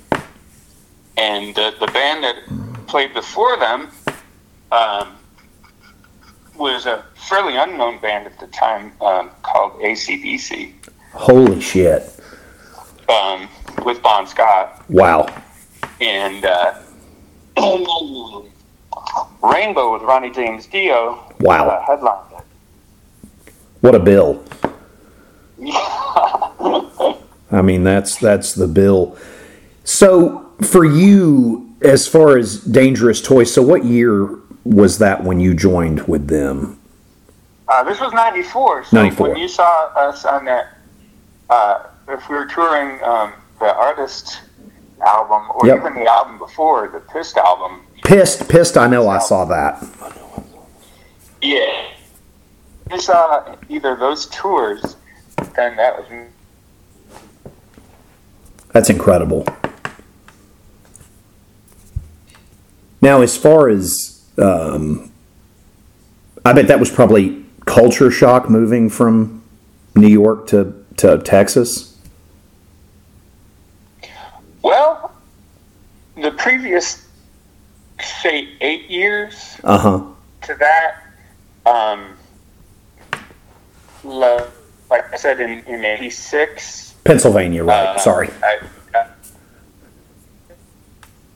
[1.17, 2.35] and the the band that
[2.89, 3.89] played before them
[4.73, 5.17] um,
[6.61, 10.73] was a fairly unknown band at the time um, called ACDC
[11.13, 12.21] Holy shit!
[13.09, 13.49] um,
[13.85, 14.85] with Bon Scott.
[14.89, 15.27] Wow,
[16.01, 16.75] and uh,
[19.43, 21.35] Rainbow with Ronnie James Dio.
[21.41, 21.69] Wow.
[21.69, 23.53] Uh, headlined it.
[23.81, 24.45] what a bill!
[27.51, 29.17] I mean, that's that's the bill.
[29.85, 35.55] So for you, as far as Dangerous Toys, so what year was that when you
[35.55, 36.79] joined with them?
[37.69, 38.85] Uh, this was '94.
[38.85, 39.29] So 94.
[39.31, 40.77] when you saw us on that,
[41.49, 44.41] uh, if we were touring um, the artist
[45.07, 45.79] album or Yep.
[45.79, 48.77] even the album before the Pissed album, Pissed, pissed.
[48.77, 49.83] I know I saw that.
[51.41, 51.87] yeah,
[52.91, 54.97] you saw either those tours,
[55.55, 56.07] then that was
[58.73, 59.47] That's incredible.
[63.01, 65.11] Now, as far as, um,
[66.45, 69.43] I bet that was probably culture shock moving from
[69.95, 71.99] New York to, to Texas.
[74.63, 75.13] well.
[76.17, 77.07] The previous,
[78.03, 80.03] say, eight years Uh huh.
[80.43, 81.03] to that,
[81.65, 82.09] um,
[84.05, 87.87] like I said in, in 86, Pennsylvania, right?
[87.87, 88.29] uh, Sorry.
[88.43, 88.59] I,
[88.95, 89.07] I,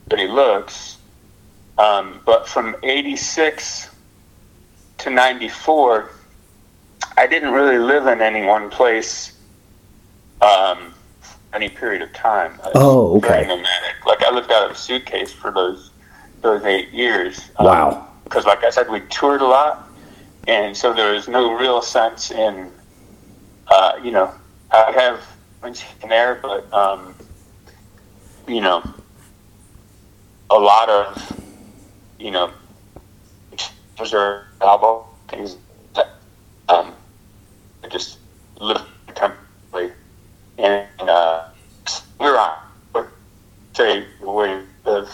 [0.09, 0.98] but he looks,
[1.78, 3.90] um, but from 86
[4.98, 6.10] to 94,
[7.16, 9.32] I didn't really live in any one place
[10.40, 10.92] um,
[11.52, 12.58] any period of time.
[12.74, 13.28] Oh, okay.
[13.28, 14.06] Very nomadic.
[14.06, 15.90] Like I lived out of a suitcase for those
[16.42, 17.50] those eight years.
[17.56, 18.08] Um, Wow.
[18.24, 19.88] because like I said, we toured a lot,
[20.46, 22.70] and so there was no real sense in,
[23.68, 24.32] uh, you know,
[24.70, 25.26] I have
[26.02, 27.14] in there, but um,
[28.46, 28.82] you know,
[30.50, 31.40] a lot of,
[32.18, 32.50] you know,
[33.53, 35.57] exposure album things
[35.94, 36.09] that
[36.68, 36.94] um,
[37.83, 38.18] I just
[38.61, 38.83] live
[39.14, 39.92] temporarily,
[40.59, 41.48] and uh,
[42.18, 42.64] we're on
[43.74, 45.11] say where you live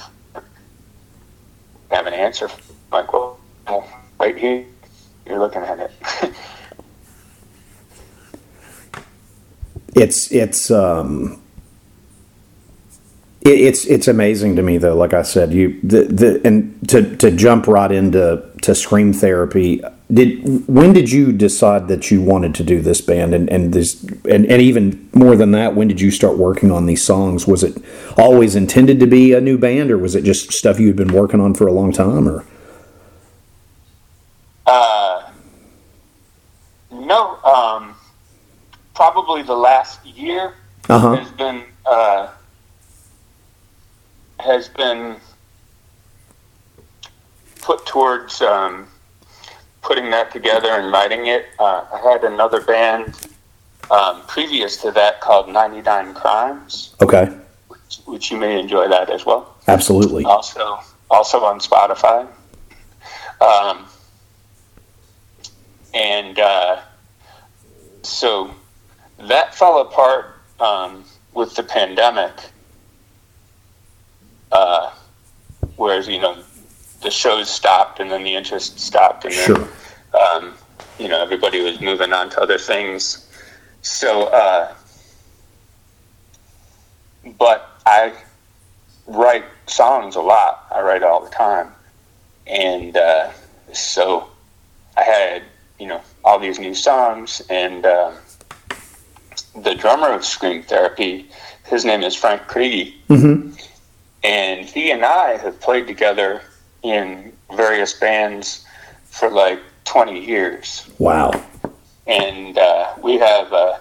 [1.90, 2.48] have an answer.
[2.92, 4.64] Like, well, well, right here,
[5.26, 5.92] you're looking at it.
[9.94, 11.42] it's it's um
[13.42, 14.94] it, it's it's amazing to me though.
[14.94, 19.82] Like I said, you the, the and to to jump right into to scream therapy.
[20.12, 24.02] Did when did you decide that you wanted to do this band and and this
[24.28, 27.46] and, and even more than that, when did you start working on these songs?
[27.46, 27.82] Was it
[28.18, 31.12] always intended to be a new band, or was it just stuff you had been
[31.12, 32.28] working on for a long time?
[32.28, 32.44] Or
[34.66, 35.30] uh,
[36.90, 37.94] no, um,
[38.94, 40.56] probably the last year.
[40.88, 41.14] Uh-huh.
[41.14, 41.62] has been.
[41.86, 42.30] Uh,
[44.42, 45.16] has been
[47.60, 48.86] put towards um,
[49.82, 51.46] putting that together and writing it.
[51.58, 53.28] Uh, I had another band
[53.90, 57.26] um, previous to that called 99 Crimes, Okay.
[57.68, 59.56] which, which you may enjoy that as well.
[59.68, 60.24] Absolutely.
[60.24, 60.78] Also,
[61.10, 62.26] also on Spotify.
[63.40, 63.86] Um,
[65.94, 66.80] and uh,
[68.02, 68.54] so
[69.18, 72.32] that fell apart um, with the pandemic.
[74.60, 74.90] Uh,
[75.76, 76.36] whereas you know
[77.02, 79.68] the shows stopped and then the interest stopped and then
[80.22, 80.52] um,
[80.98, 83.26] you know everybody was moving on to other things.
[83.80, 84.74] So, uh,
[87.38, 88.12] but I
[89.06, 90.66] write songs a lot.
[90.70, 91.68] I write all the time,
[92.46, 93.30] and uh,
[93.72, 94.28] so
[94.98, 95.42] I had
[95.78, 98.14] you know all these new songs, and um
[99.56, 101.30] the drummer of Scream Therapy,
[101.64, 103.56] his name is Frank Kriege, Mm-hmm.
[104.22, 106.42] And he and I have played together
[106.82, 108.64] in various bands
[109.04, 111.30] for like twenty years Wow.
[112.06, 113.80] and uh, we have a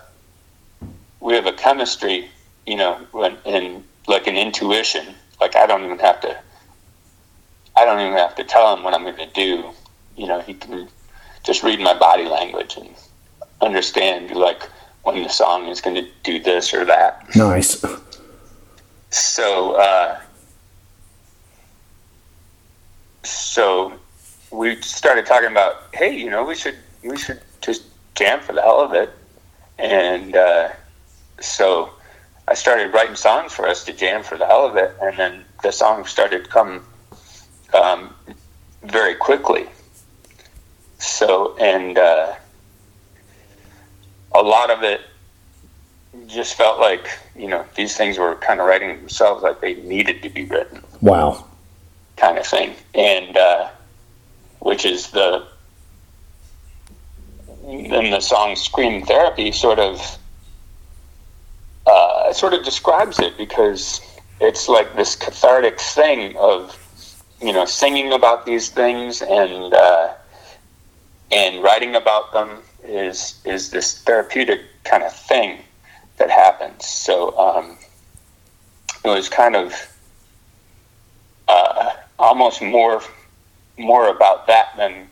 [1.19, 2.29] we have a chemistry,
[2.65, 5.13] you know, when and like an intuition.
[5.41, 6.37] Like I don't even have to,
[7.75, 9.69] I don't even have to tell him what I'm going to do.
[10.17, 10.87] You know, he can
[11.43, 12.89] just read my body language and
[13.61, 14.63] understand like
[15.03, 17.23] when the song is going to do this or that.
[17.35, 17.83] Nice.
[19.11, 20.19] So, uh,
[23.29, 23.93] so
[24.51, 27.83] we started talking about, hey, you know, we should we should just
[28.15, 29.11] jam for the hell of it,
[29.77, 30.69] and uh,
[31.39, 31.91] so
[32.47, 35.45] I started writing songs for us to jam for the hell of it, and then
[35.63, 36.85] the songs started to come
[37.73, 38.13] um,
[38.83, 39.67] very quickly.
[40.97, 42.35] So, and uh,
[44.33, 45.01] a lot of it
[46.27, 50.21] just felt like you know these things were kind of writing themselves like they needed
[50.23, 51.45] to be written Wow.
[52.19, 53.69] Kind of thing and uh,
[54.59, 55.45] which is the
[57.63, 60.17] then the song scream therapy sort of
[61.85, 64.01] uh, sort of describes it because
[64.41, 66.75] it's like this cathartic thing of
[67.41, 70.13] you know singing about these things and uh,
[71.31, 75.59] and writing about them is is this therapeutic kind of thing
[76.17, 76.85] that happens.
[76.85, 77.77] So um,
[79.03, 79.73] it was kind of
[82.19, 83.01] almost more
[83.77, 85.07] more about that than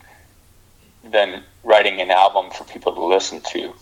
[1.04, 3.74] than writing an album for people to listen to.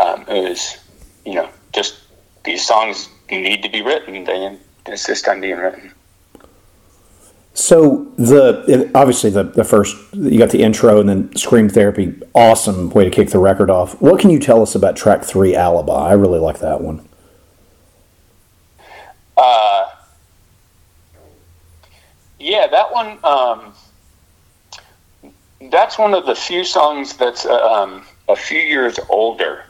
[0.00, 0.78] Um, it was,
[1.26, 2.00] you know, just
[2.44, 4.24] these songs need to be written.
[4.24, 5.92] They insist on being written.
[7.54, 12.14] So the obviously the the first you got the intro and then scream therapy.
[12.34, 14.00] Awesome way to kick the record off.
[14.00, 15.92] What can you tell us about track three, Alibi?
[15.92, 17.06] I really like that one.
[19.36, 19.81] Uh,
[22.52, 23.18] yeah, that one.
[23.24, 23.72] Um,
[25.70, 29.64] that's one of the few songs that's uh, um, a few years older.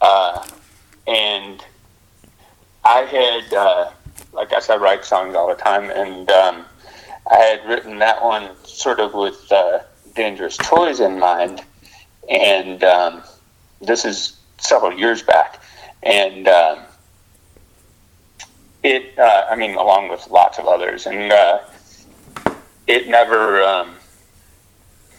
[0.00, 0.44] Uh,
[1.06, 1.64] and
[2.84, 3.90] I had, uh,
[4.32, 6.64] like I said, write songs all the time, and um,
[7.30, 9.78] I had written that one sort of with uh,
[10.16, 11.62] Dangerous Toys in mind.
[12.28, 13.22] And um,
[13.80, 15.62] this is several years back.
[16.02, 16.48] And.
[18.82, 21.06] It uh, i mean along with lots of others.
[21.06, 21.60] And uh,
[22.86, 23.94] it never um,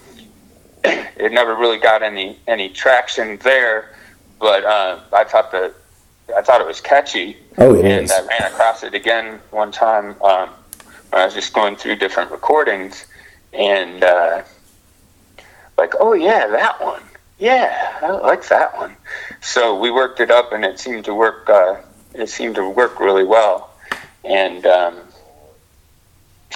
[0.83, 3.95] it never really got any any traction there.
[4.39, 5.73] But uh, i thought that
[6.35, 7.37] i thought it was catchy.
[7.57, 8.11] Oh, it and is.
[8.11, 10.49] i ran across it again one time um,
[11.09, 13.05] when i was just going through different recordings.
[13.53, 14.41] And uh,
[15.77, 17.03] like oh yeah that one.
[17.37, 18.97] Yeah i like that one.
[19.41, 21.75] So we worked it up and it seemed to work uh,
[22.13, 23.71] it seemed to work really well,
[24.23, 24.99] and um,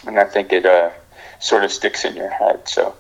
[0.06, 0.92] and I think it uh,
[1.40, 2.68] sort of sticks in your head.
[2.68, 2.96] So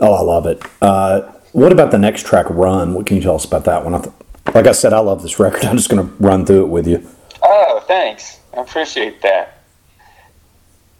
[0.00, 0.62] Oh, I love it.
[0.82, 2.94] Uh, what about the next track, Run?
[2.94, 3.94] What can you tell us about that one?
[3.94, 4.14] I th-
[4.54, 5.64] like I said, I love this record.
[5.64, 7.06] I'm just going to run through it with you.
[7.42, 8.38] Oh, thanks.
[8.56, 9.58] I appreciate that.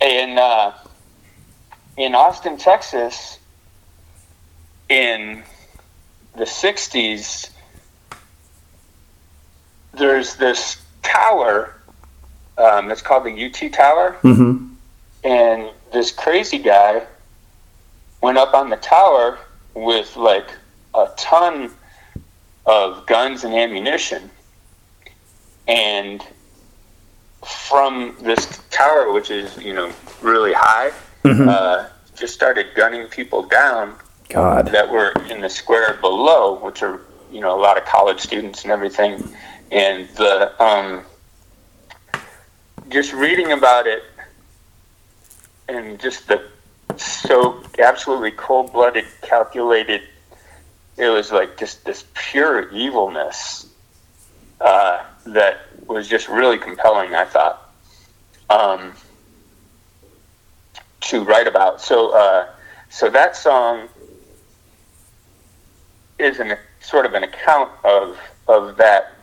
[0.00, 0.76] In uh,
[1.96, 3.38] in Austin, Texas,
[4.88, 5.42] in
[6.34, 7.50] the '60s,
[9.96, 11.74] there's this tower
[12.58, 14.66] um, that's called the UT Tower, Mm-hmm.
[15.24, 17.04] and this crazy guy
[18.22, 19.38] went up on the tower
[19.74, 20.48] with like
[20.94, 21.70] a ton
[22.64, 24.30] of guns and ammunition
[25.68, 26.24] and
[27.46, 30.90] from this tower which is you know really high
[31.24, 33.94] uh, just started gunning people down
[34.28, 34.66] God.
[34.68, 37.00] that were in the square below, which are
[37.32, 39.22] you know a lot of college students and everything,
[39.70, 41.02] and the um,
[42.88, 44.02] just reading about it
[45.68, 46.46] and just the
[46.96, 50.02] so absolutely cold-blooded, calculated.
[50.96, 53.68] It was like just this pure evilness
[54.60, 57.14] uh, that was just really compelling.
[57.14, 57.70] I thought
[58.48, 58.94] um,
[61.02, 61.80] to write about.
[61.80, 62.48] So, uh,
[62.88, 63.88] so that song
[66.18, 68.16] is an sort of an account of
[68.48, 69.15] of that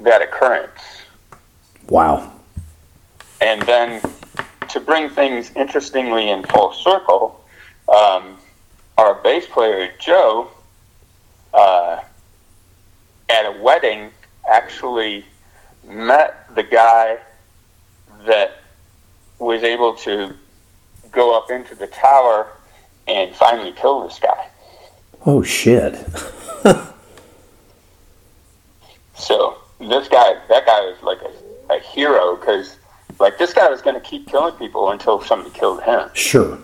[0.00, 0.80] that occurrence,
[1.88, 2.32] Wow.
[3.40, 4.00] and then
[4.68, 7.44] to bring things interestingly in full circle,
[7.88, 8.36] um,
[8.98, 10.48] our bass player Joe
[11.54, 12.00] uh,
[13.28, 14.10] at a wedding
[14.48, 15.24] actually
[15.86, 17.18] met the guy
[18.26, 18.60] that
[19.38, 20.34] was able to
[21.12, 22.48] go up into the tower
[23.06, 24.48] and finally kill this guy.
[25.24, 25.94] Oh shit.
[29.18, 32.76] So this guy, that guy was like a, a hero because
[33.18, 36.08] like this guy was going to keep killing people until somebody killed him.
[36.14, 36.58] Sure.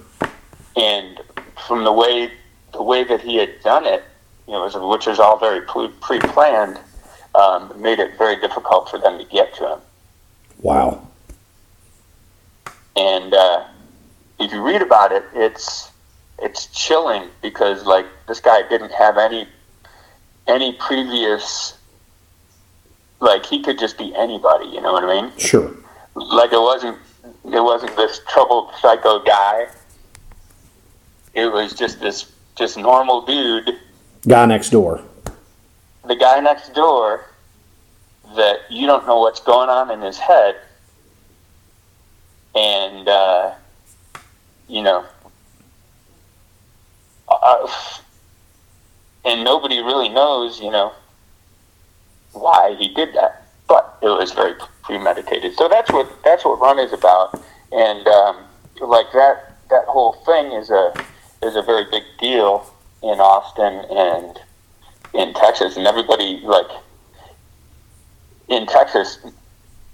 [0.77, 1.21] And
[1.67, 2.33] from the way
[2.73, 4.03] the way that he had done it,
[4.47, 6.79] you know, was, which was all very pre planned,
[7.35, 9.79] um, made it very difficult for them to get to him.
[10.61, 11.07] Wow.
[12.97, 13.65] And uh,
[14.39, 15.91] if you read about it, it's
[16.39, 19.47] it's chilling because like this guy didn't have any
[20.47, 21.79] any previous
[23.23, 24.67] like he could just be anybody.
[24.67, 25.33] You know what I mean?
[25.39, 25.71] Sure.
[26.15, 26.99] like it wasn't
[27.45, 29.69] it wasn't this troubled psycho guy.
[31.33, 33.71] It was just this just normal dude,
[34.29, 35.01] Guy next door.
[36.07, 37.25] the guy next door
[38.37, 40.57] that you don't know what's going on in his head,
[42.55, 43.53] and uh,
[44.69, 45.05] you know,
[47.29, 47.67] uh,
[49.25, 50.93] and nobody really knows, you know,
[52.33, 55.55] why he did that, but it was very premeditated.
[55.55, 57.41] So that's what that's what Run is about,
[57.73, 58.45] and um,
[58.81, 60.93] like that that whole thing is a
[61.43, 62.67] is a very big deal
[63.03, 64.39] in Austin and
[65.15, 66.71] in Texas, and everybody like
[68.49, 69.19] in Texas,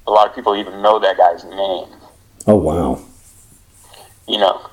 [0.07, 1.89] a lot of people even know that guy's name.
[2.47, 3.01] Oh wow.
[4.27, 4.69] You know,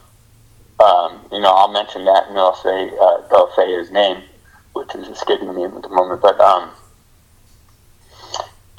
[0.80, 4.24] um, you know, I'll mention that, and they'll say uh, they'll say his name,
[4.74, 6.22] which is escaping me at the moment.
[6.22, 6.72] But um,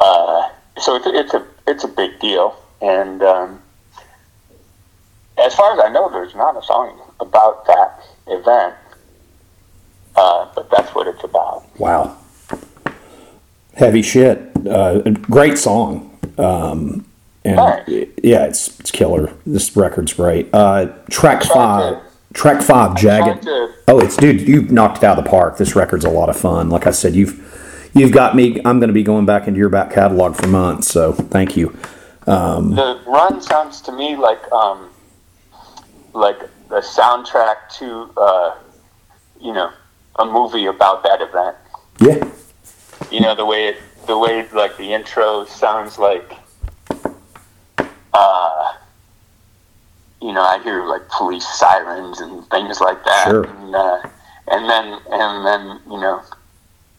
[0.06, 3.60] uh, so it's a, it's a it's a big deal, and um,
[5.38, 8.74] as far as I know, there's not a song about that event,
[10.14, 11.64] uh, but that's what it's about.
[11.78, 12.16] Wow.
[13.74, 14.38] Heavy shit.
[14.66, 16.18] Uh, great song.
[16.38, 17.04] Um,
[17.44, 17.90] and Thanks.
[18.22, 19.32] yeah, it's it's killer.
[19.44, 20.48] This record's great.
[20.52, 22.02] Uh, track five.
[22.32, 23.42] Track five, jagged.
[23.42, 25.58] to- Oh, it's dude, you've knocked it out of the park.
[25.58, 26.70] This record's a lot of fun.
[26.70, 27.40] Like I said, you've
[27.96, 28.60] you've got me.
[28.64, 30.88] I'm going to be going back into your back catalog for months.
[30.88, 31.76] So thank you.
[32.24, 34.90] the run sounds to me like um,
[36.12, 38.56] like the soundtrack to uh,
[39.40, 39.72] you know
[40.18, 41.56] a movie about that event.
[42.00, 42.30] Yeah.
[43.10, 46.32] You know the way it, the way like the intro sounds like.
[48.12, 48.72] Uh,
[50.22, 53.44] you know, I hear like police sirens and things like that, Sure.
[53.44, 54.00] and, uh,
[54.48, 56.22] and then and then you know,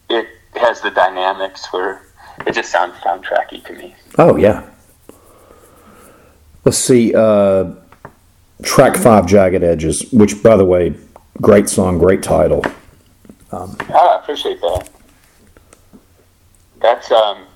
[0.08, 0.28] it
[0.58, 2.02] has the dynamics where
[2.46, 3.94] it just sounds soundtracky to me.
[4.18, 4.68] Oh yeah.
[6.64, 7.14] Let's see.
[7.14, 7.74] Uh,
[8.62, 10.12] track five, jagged edges.
[10.12, 10.94] Which, by the way,
[11.40, 12.62] great song, great title.
[13.50, 14.90] Oh, I appreciate that.
[16.80, 17.46] That's um,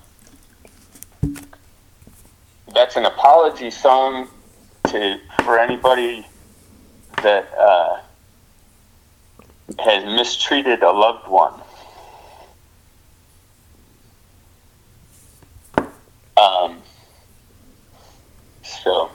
[2.73, 4.27] that's an apology song
[4.87, 6.25] to for anybody
[7.21, 8.01] that uh,
[9.79, 11.53] has mistreated a loved one.
[16.43, 16.81] Um,
[18.63, 19.09] so,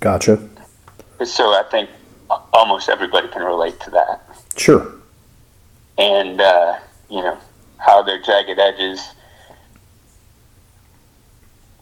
[0.00, 0.38] Gotcha.
[1.24, 1.90] so I think
[2.52, 4.22] almost everybody can relate to that.
[4.56, 4.92] Sure.
[5.98, 6.78] and uh,
[7.10, 7.38] you know
[7.78, 9.06] how their jagged edges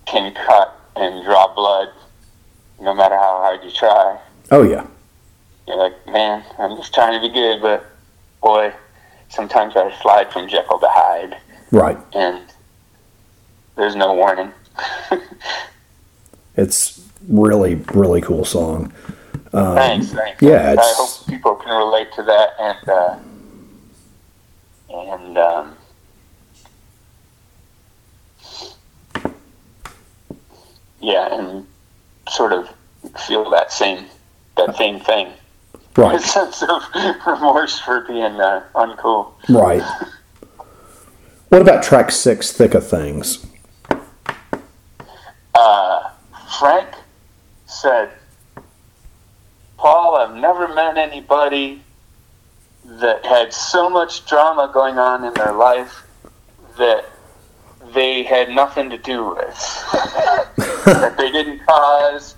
[0.07, 1.89] can cut and draw blood
[2.81, 4.19] no matter how hard you try.
[4.51, 4.87] Oh yeah.
[5.67, 7.87] You're like, man, I'm just trying to be good, but
[8.43, 8.73] boy,
[9.31, 11.37] sometimes I slide from Jekyll to Hyde,
[11.71, 11.97] Right.
[12.13, 12.43] and
[13.77, 14.53] there's no warning.
[16.57, 18.93] It's really really cool song.
[19.51, 20.41] thanks, thanks.
[20.41, 23.19] yeah, I hope people can relate to that, and uh,
[24.91, 25.77] and um,
[31.01, 31.67] yeah, and
[32.29, 32.69] sort of
[33.27, 34.07] feel that same
[34.57, 35.29] that same thing.
[35.97, 36.21] a Right.
[36.37, 36.83] sense of
[37.27, 39.33] remorse for being uh, uncool.
[39.49, 39.83] Right.
[41.51, 43.47] What about track six, Thick of Things?
[46.59, 46.89] Frank
[47.67, 48.11] said,
[49.77, 51.83] Paul, I've never met anybody
[52.85, 56.05] that had so much drama going on in their life
[56.79, 57.05] that
[57.93, 59.91] they had nothing to do with,
[60.87, 62.35] that they didn't cause,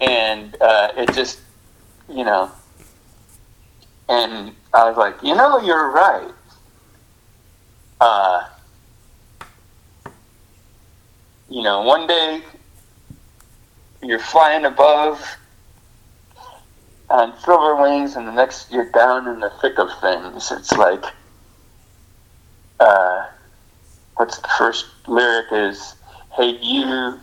[0.00, 1.40] and uh, it just,
[2.08, 2.50] you know.
[4.08, 6.32] And I was like, you know, you're right.
[8.00, 8.46] Uh,
[11.48, 12.42] you know, one day
[14.02, 15.36] you're flying above
[17.10, 20.50] on silver wings, and the next you're down in the thick of things.
[20.52, 21.02] It's like,
[22.80, 23.26] uh,
[24.16, 25.94] what's the first lyric is,
[26.34, 27.18] "Hey you,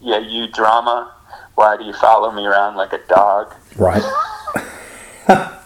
[0.00, 1.12] yeah you drama,
[1.54, 4.02] why do you follow me around like a dog?" Right.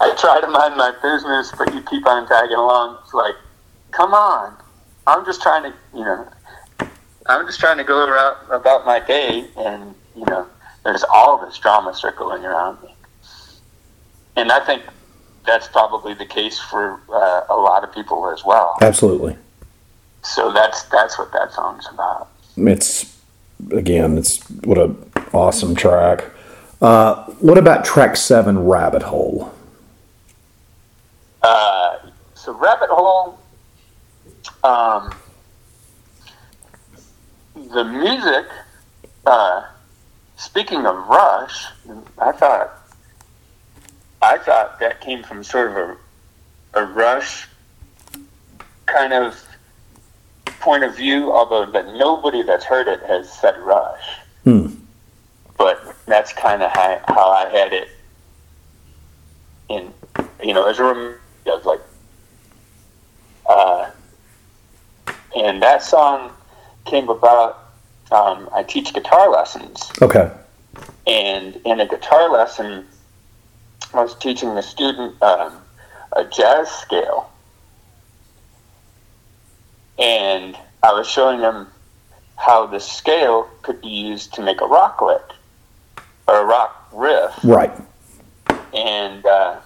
[0.00, 2.98] I try to mind my business, but you keep on tagging along.
[3.02, 3.34] It's like,
[3.90, 4.54] come on,
[5.06, 6.28] I'm just trying to, you know,
[7.26, 10.46] I'm just trying to go around about my day, and you know,
[10.84, 12.94] there's all this drama circling around me,
[14.36, 14.82] and I think
[15.46, 18.76] that's probably the case for uh, a lot of people as well.
[18.80, 19.36] Absolutely.
[20.22, 22.28] So that's that's what that song's about.
[22.56, 23.18] It's
[23.72, 24.94] again, it's what a
[25.32, 26.24] awesome track.
[26.80, 29.52] Uh, what about track seven, Rabbit Hole?
[31.42, 31.98] Uh,
[32.34, 33.38] so rabbit hole.
[34.62, 35.14] Um,
[37.54, 38.46] the music.
[39.26, 39.64] Uh,
[40.36, 41.66] speaking of Rush,
[42.18, 42.80] I thought.
[44.22, 47.46] I thought that came from sort of a, a Rush
[48.86, 49.42] kind of
[50.60, 54.02] point of view, although that nobody that's heard it has said Rush.
[54.44, 54.68] Hmm.
[55.58, 57.88] But that's kind of how, how I had it
[59.68, 59.92] in,
[60.42, 61.80] you know, as a rem- of like,
[63.46, 63.90] uh,
[65.36, 66.30] and that song
[66.84, 67.60] came about.
[68.12, 70.30] Um, I teach guitar lessons, Okay.
[71.06, 72.86] and in a guitar lesson,
[73.94, 75.54] I was teaching the student um,
[76.12, 77.30] a jazz scale,
[79.98, 81.66] and I was showing them
[82.36, 85.22] how the scale could be used to make a rock lick
[86.28, 87.72] or a rock riff Right.
[88.74, 89.56] and uh,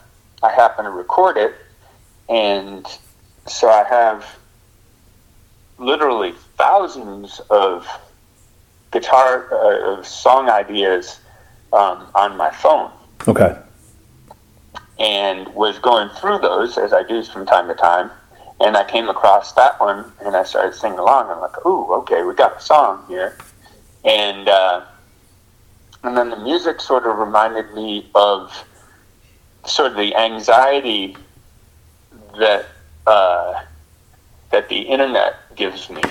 [0.43, 1.55] I happen to record it,
[2.29, 2.87] and
[3.47, 4.25] so I have
[5.79, 7.87] literally thousands of
[8.91, 11.21] guitar uh, of song ideas
[11.73, 12.91] um, on my phone,
[13.27, 13.57] Okay.
[14.99, 18.11] and was going through those as I do from time to time.
[18.61, 21.31] And I came across that one, and I started singing along.
[21.31, 23.37] I'm like, "Ooh, okay, we got a song here,"
[24.05, 24.85] and uh,
[26.03, 28.53] and then the music sort of reminded me of
[29.65, 31.17] sort of the anxiety
[32.41, 32.67] that
[33.07, 33.63] uh,
[34.51, 36.03] that the internet gives me,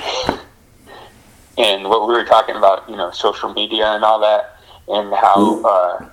[1.57, 4.57] and what we were talking about, you know, social media and all that,
[4.87, 6.09] and how uh,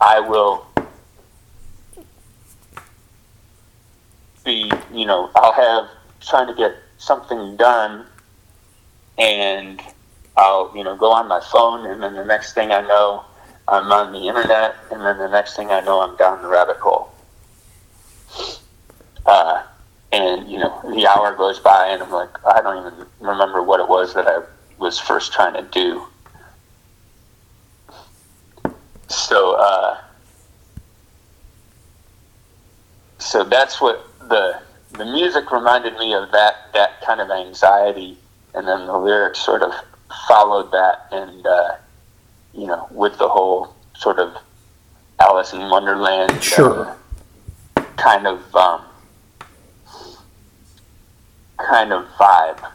[0.00, 0.66] I will
[4.44, 5.90] be, you know, I'll have
[6.20, 8.06] trying to get something done,
[9.18, 9.80] and
[10.36, 13.24] I'll, you know, go on my phone, and then the next thing I know,
[13.66, 16.76] I'm on the internet, and then the next thing I know, I'm down the rabbit
[16.76, 17.12] hole.
[19.26, 19.62] Uh,
[20.18, 23.78] and you know, the hour goes by, and I'm like, I don't even remember what
[23.80, 24.40] it was that I
[24.78, 26.06] was first trying to do.
[29.08, 29.98] So, uh,
[33.18, 34.60] so that's what the
[34.92, 38.18] the music reminded me of that that kind of anxiety,
[38.54, 39.72] and then the lyrics sort of
[40.26, 41.76] followed that, and uh,
[42.52, 44.36] you know, with the whole sort of
[45.20, 46.96] Alice in Wonderland, Sure.
[47.76, 48.82] uh, kind of um,
[51.58, 52.70] kind of vibe.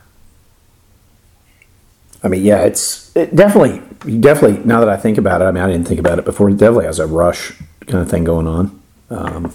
[2.23, 3.81] I mean, yeah, it's it definitely,
[4.19, 4.63] definitely.
[4.65, 6.49] Now that I think about it, I mean, I didn't think about it before.
[6.49, 7.53] It definitely has a rush
[7.87, 8.81] kind of thing going on.
[9.09, 9.53] Um,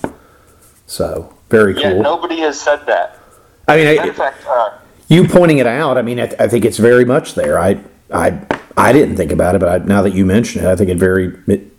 [0.86, 1.82] so very cool.
[1.82, 3.18] Yeah, nobody has said that.
[3.66, 5.96] I mean, In I, fact, uh, you pointing it out.
[5.98, 7.58] I mean, I, I think it's very much there.
[7.58, 8.40] I, I,
[8.76, 10.98] I didn't think about it, but I, now that you mention it, I think it
[10.98, 11.72] very, it,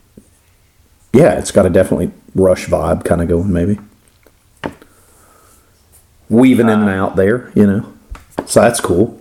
[1.14, 3.80] yeah, it's got a definitely rush vibe kind of going, maybe
[6.30, 7.94] weaving in and out there, you know.
[8.46, 9.20] So that's cool.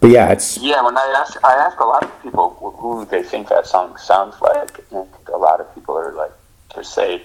[0.00, 3.04] But yeah, it's yeah, when I ask, I ask a lot of people wh- who
[3.06, 6.32] they think that song sounds like, and a lot of people are like
[6.74, 7.22] to say,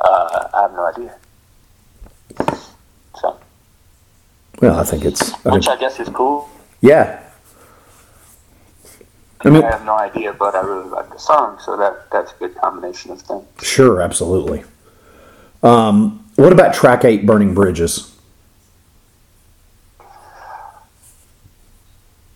[0.00, 1.14] uh, I have no idea.
[3.20, 3.38] So,
[4.60, 6.48] well, I think it's I which think, I guess is cool.
[6.80, 7.20] yeah,
[9.40, 12.32] I mean, I have no idea, but I really like the song, so that that's
[12.32, 13.44] a good combination of things.
[13.60, 14.62] sure, absolutely.
[15.64, 18.12] Um, what about track eight, "Burning Bridges"?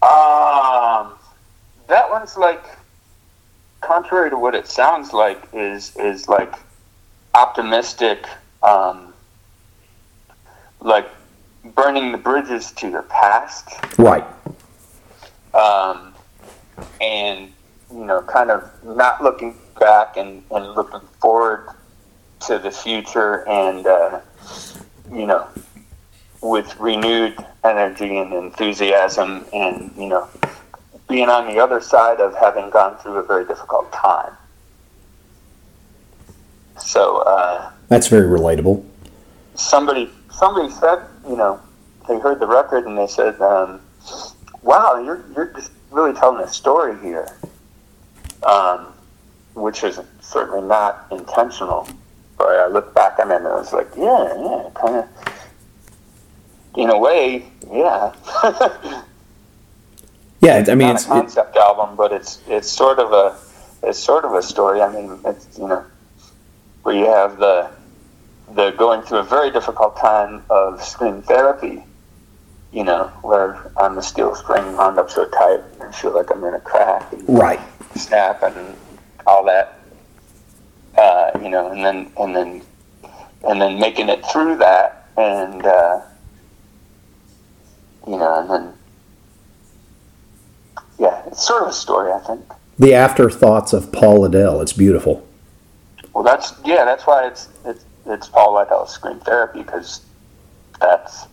[0.01, 1.13] Um,
[2.19, 2.65] one's like,
[3.81, 6.53] contrary to what it sounds like, is is like
[7.35, 8.27] optimistic,
[8.63, 9.13] um,
[10.81, 11.09] like
[11.77, 14.25] burning the bridges to your past, Right.
[15.55, 16.13] um,
[17.01, 17.53] and
[17.93, 21.69] you know, kind of not looking back and, and looking forward
[22.41, 24.21] to the future, and uh,
[25.13, 25.47] you know,
[26.43, 30.29] with renewed energy and enthusiasm, and you know,
[31.09, 34.33] being on the other side of having gone through a very difficult time.
[36.79, 38.85] So uh, That's very relatable.
[39.55, 41.61] somebody somebody said, you know,
[42.07, 43.81] they heard the record and they said, um,
[44.63, 47.29] "Wow, you're you're just really telling a story here,"
[48.45, 48.93] um,
[49.55, 51.89] which is certainly not intentional.
[52.37, 55.09] But I look back on it and I was like, "Yeah, yeah, kind of."
[56.77, 58.13] In a way, yeah.
[60.41, 63.37] Yeah, I mean, it's, a concept album, but it's it's sort of a
[63.83, 64.81] it's sort of a story.
[64.81, 65.85] I mean, it's you know
[66.83, 67.71] where you have the
[68.55, 71.83] the going through a very difficult time of Scream Therapy.
[72.73, 76.41] You know, where I'm the steel spring wound up so tight and feel like I'm
[76.41, 77.61] gonna crack and right.
[77.97, 78.77] snap and
[79.27, 79.81] all that.
[80.97, 82.63] Uh, you know, and then and then
[83.43, 86.01] and then making it through that, and uh,
[88.07, 88.78] you know, and then
[90.99, 92.43] yeah, it's sort of a story, I think.
[92.79, 94.61] The afterthoughts of Paul Lidel.
[94.63, 95.27] It's beautiful.
[96.13, 100.03] Well, that's yeah, that's why it's it's it's Paul Lidel Scream Therapy because
[100.81, 101.27] that's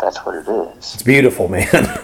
[0.00, 0.94] that's what it is.
[0.94, 2.00] It's beautiful, man.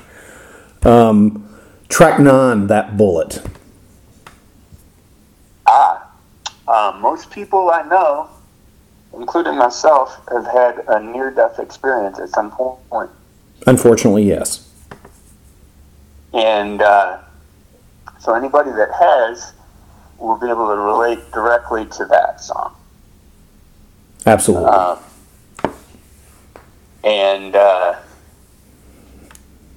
[0.82, 3.42] um, track nine, that bullet.
[5.66, 6.11] Ah,
[6.68, 8.28] um, most people I know,
[9.14, 13.11] including myself, have had a near-death experience at some point.
[13.66, 14.70] Unfortunately, yes.
[16.33, 17.18] And uh,
[18.18, 19.53] so anybody that has
[20.18, 22.76] will be able to relate directly to that song.
[24.26, 24.68] Absolutely.
[24.68, 24.99] Um,
[27.03, 27.97] and uh,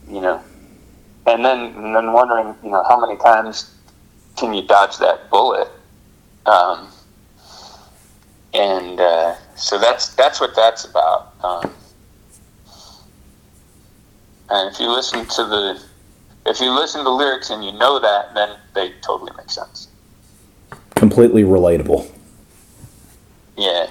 [0.10, 0.44] you know,
[1.26, 3.74] and then and then wondering, you know, how many times
[4.36, 5.70] can you dodge that bullet?
[6.46, 6.90] Um,
[8.54, 11.34] and uh, so that's that's what that's about.
[11.44, 11.74] Um,
[14.50, 15.82] and if you listen to the
[16.46, 19.88] if you listen to the lyrics and you know that, then they totally make sense.
[20.96, 22.12] Completely relatable.
[23.58, 23.90] Yeah.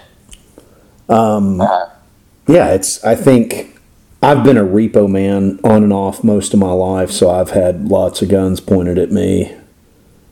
[1.09, 1.88] Um, Uh,
[2.46, 3.03] yeah, it's.
[3.05, 3.78] I think
[4.22, 7.88] I've been a repo man on and off most of my life, so I've had
[7.88, 9.55] lots of guns pointed at me.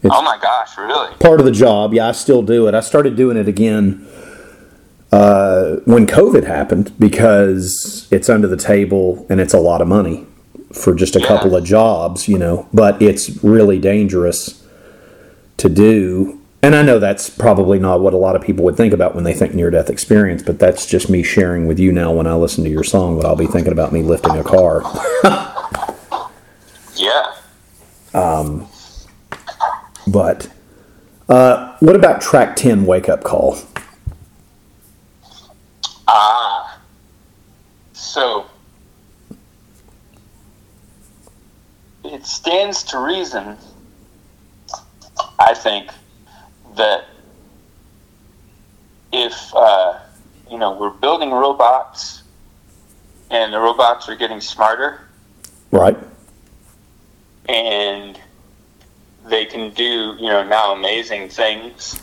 [0.05, 1.15] oh my gosh, really?
[1.17, 1.95] Part of the job.
[1.95, 2.75] Yeah, I still do it.
[2.75, 4.07] I started doing it again
[5.13, 10.27] uh, when COVID happened because it's under the table and it's a lot of money
[10.73, 11.27] for just a Yeah.
[11.27, 12.67] couple of jobs, you know.
[12.73, 14.63] But it's really dangerous
[15.59, 16.39] to do.
[16.63, 19.25] And I know that's probably not what a lot of people would think about when
[19.25, 22.35] they think near death experience, but that's just me sharing with you now when I
[22.35, 24.83] listen to your song what I'll be thinking about me lifting a car.
[26.97, 27.33] Yeah.
[28.13, 28.67] Um,
[30.07, 30.49] But
[31.31, 33.57] uh, what about track 10, Wake Up Call?
[36.07, 36.79] Ah.
[37.95, 38.45] So
[42.05, 43.57] it stands to reason,
[45.39, 45.91] I think,
[46.77, 47.07] that
[49.13, 49.99] if uh,
[50.51, 52.23] you know we're building robots
[53.31, 55.01] and the robots are getting smarter.
[55.71, 55.97] Right?
[57.51, 58.19] and
[59.27, 62.01] they can do you know now amazing things.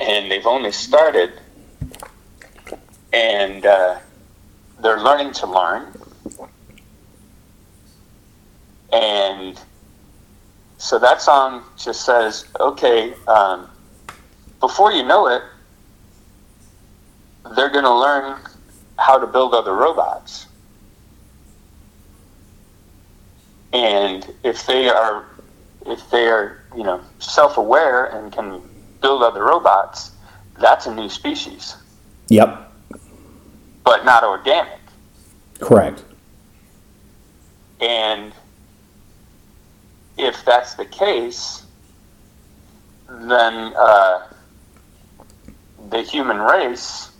[0.00, 1.32] And they've only started.
[3.12, 4.00] And uh,
[4.80, 5.92] they're learning to learn
[8.94, 9.60] and
[10.78, 13.68] so that song just says okay um,
[14.60, 15.42] before you know it
[17.56, 18.40] they're going to learn
[18.98, 20.46] how to build other robots
[23.72, 25.26] and if they are
[25.86, 28.62] if they are you know self-aware and can
[29.02, 30.12] build other robots
[30.60, 31.76] that's a new species
[32.28, 32.72] Yep.
[33.84, 34.78] but not organic
[35.60, 36.04] Correct.
[37.80, 38.32] and
[40.16, 41.64] if that's the case
[43.08, 44.26] then uh,
[45.90, 47.10] the human race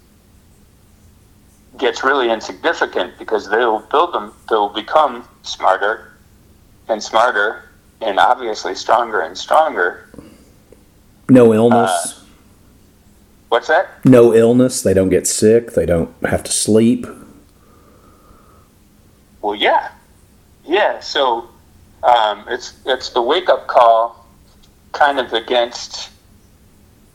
[1.79, 6.13] gets really insignificant because they'll build them they'll become smarter
[6.89, 7.69] and smarter
[8.01, 10.09] and obviously stronger and stronger.
[11.29, 12.21] No illness.
[13.49, 14.05] What's that?
[14.05, 14.83] no illness.
[14.83, 15.73] They don't get sick.
[15.73, 17.07] They don't have to sleep.
[19.41, 19.93] Well, yeah,
[20.65, 20.99] yeah.
[21.01, 21.49] So
[22.05, 24.27] um, it's it's the wake up call,
[24.93, 26.11] kind of against,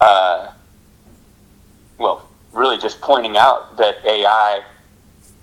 [0.01, 0.51] uh,
[1.97, 4.63] well, really just pointing out that AI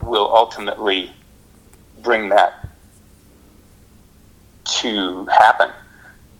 [0.02, 1.12] will ultimately
[2.02, 2.68] bring that
[4.64, 5.70] to happen.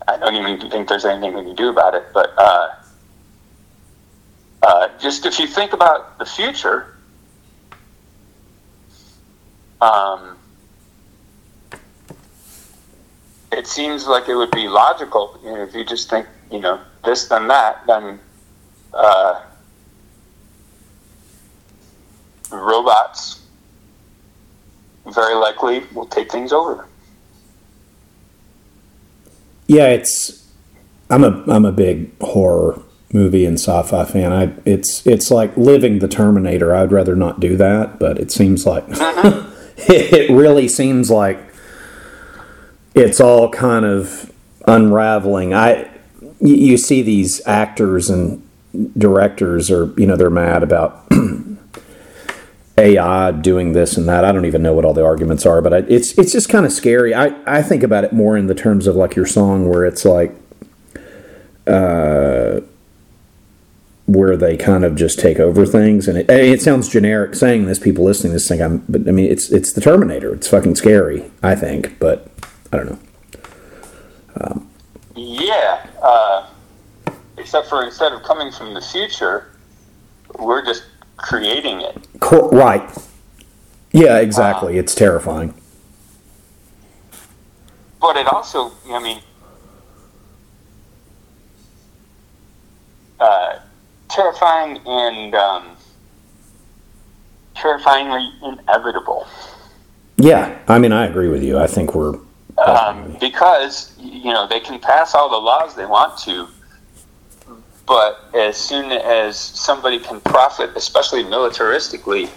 [0.07, 2.69] I don't even think there's anything we can do about it, but uh,
[4.63, 6.93] uh, just if you think about the future.
[9.79, 10.36] Um,
[13.51, 16.79] it seems like it would be logical you know, if you just think, you know,
[17.05, 18.19] this then that, then
[18.93, 19.41] uh,
[22.51, 23.41] robots
[25.05, 26.85] very likely will take things over.
[29.67, 30.45] Yeah, it's.
[31.09, 32.81] I'm a I'm a big horror
[33.13, 34.33] movie and sci-fi fan.
[34.33, 36.75] I it's it's like living the Terminator.
[36.75, 41.46] I'd rather not do that, but it seems like it really seems like
[42.97, 44.31] it's all kind of
[44.67, 45.53] unraveling.
[45.53, 45.89] I
[46.39, 48.43] you, see these actors and
[48.97, 51.07] directors are you know they're mad about
[52.77, 54.25] AI doing this and that.
[54.25, 56.65] I don't even know what all the arguments are, but I, it's it's just kind
[56.65, 57.13] of scary.
[57.13, 60.05] I I think about it more in the terms of like your song where it's
[60.05, 60.35] like
[61.65, 62.61] uh
[64.05, 67.77] where they kind of just take over things and it, it sounds generic saying this
[67.77, 70.33] people listening to this think I'm but I mean it's it's the Terminator.
[70.33, 72.31] It's fucking scary, I think, but
[72.71, 72.99] I don't know.
[75.17, 76.47] Yeah, uh,
[77.37, 79.51] except for instead of coming from the future,
[80.37, 80.83] we're just
[81.17, 82.07] creating it.
[82.19, 82.87] Cor- right.
[83.91, 84.77] Yeah, exactly.
[84.77, 85.55] it's terrifying.
[87.99, 89.21] But it also, I mean,
[93.19, 93.59] uh,
[94.09, 95.77] terrifying and um,
[97.55, 99.27] terrifyingly inevitable.
[100.17, 101.57] Yeah, I mean I agree with you.
[101.57, 102.19] I think we're
[102.65, 106.47] um, because you know they can pass all the laws they want to,
[107.85, 112.29] but as soon as somebody can profit, especially militaristically,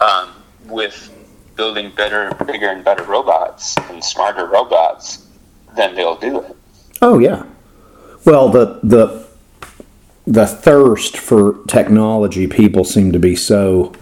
[0.00, 0.30] um,
[0.66, 1.10] with
[1.56, 5.26] building better, bigger, and better robots and smarter robots,
[5.76, 6.56] then they'll do it.
[7.00, 7.44] Oh yeah.
[8.24, 9.26] Well, the the
[10.26, 13.92] the thirst for technology, people seem to be so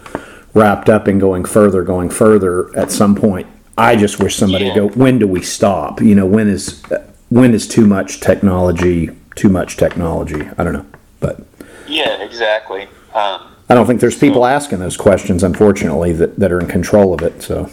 [0.53, 2.75] wrapped up in going further, going further.
[2.77, 3.47] At some point,
[3.77, 4.79] I just wish somebody Yeah.
[4.81, 4.99] would go.
[4.99, 6.01] When do we stop?
[6.01, 6.81] You know, when is
[7.29, 9.09] when is too much technology?
[9.35, 10.47] Too much technology.
[10.57, 10.85] I don't know,
[11.19, 11.41] but
[11.87, 12.83] Yeah, exactly.
[13.13, 15.43] Um, I don't think there's people asking those questions.
[15.43, 17.41] Unfortunately, that that are in control of it.
[17.41, 17.69] So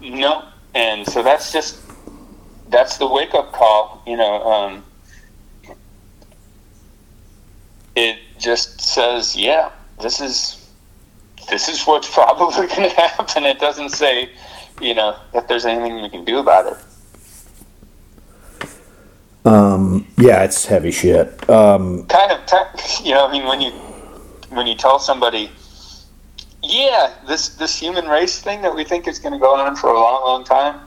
[0.00, 1.78] No, and so that's just
[2.70, 4.02] that's the wake up call.
[4.06, 4.84] You know, um,
[7.94, 9.70] it just says, yeah,
[10.00, 10.61] this is
[11.48, 13.44] this is what's probably going to happen.
[13.44, 14.30] It doesn't say,
[14.80, 16.78] you know, if there's anything we can do about it.
[20.18, 21.48] yeah, it's heavy shit.
[21.50, 23.70] Um, Kind of, te- you know, I mean, when you
[24.50, 25.50] when you tell somebody,
[26.62, 29.90] yeah, this this human race thing that we think is going to go on for
[29.90, 30.80] a long, long time.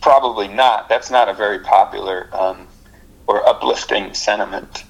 [0.00, 0.88] Probably not.
[0.88, 2.68] That's not a very popular um,
[3.26, 4.84] or uplifting sentiment.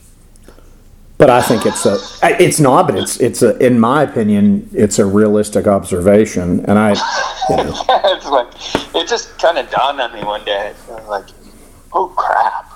[1.22, 2.00] But I think it's a
[2.42, 6.94] it's not, but it's it's a in my opinion, it's a realistic observation, and I,
[7.48, 8.48] you know, it's like
[8.92, 10.74] it just kind of dawned on me one day.
[11.06, 11.26] Like,
[11.92, 12.72] oh crap.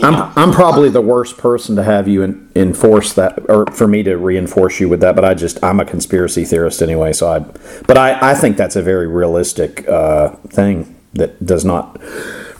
[0.00, 0.08] You?
[0.08, 4.02] I'm I'm probably the worst person to have you in, enforce that, or for me
[4.02, 5.14] to reinforce you with that.
[5.14, 7.38] But I just I'm a conspiracy theorist anyway, so I,
[7.86, 11.96] but I I think that's a very realistic uh, thing that does not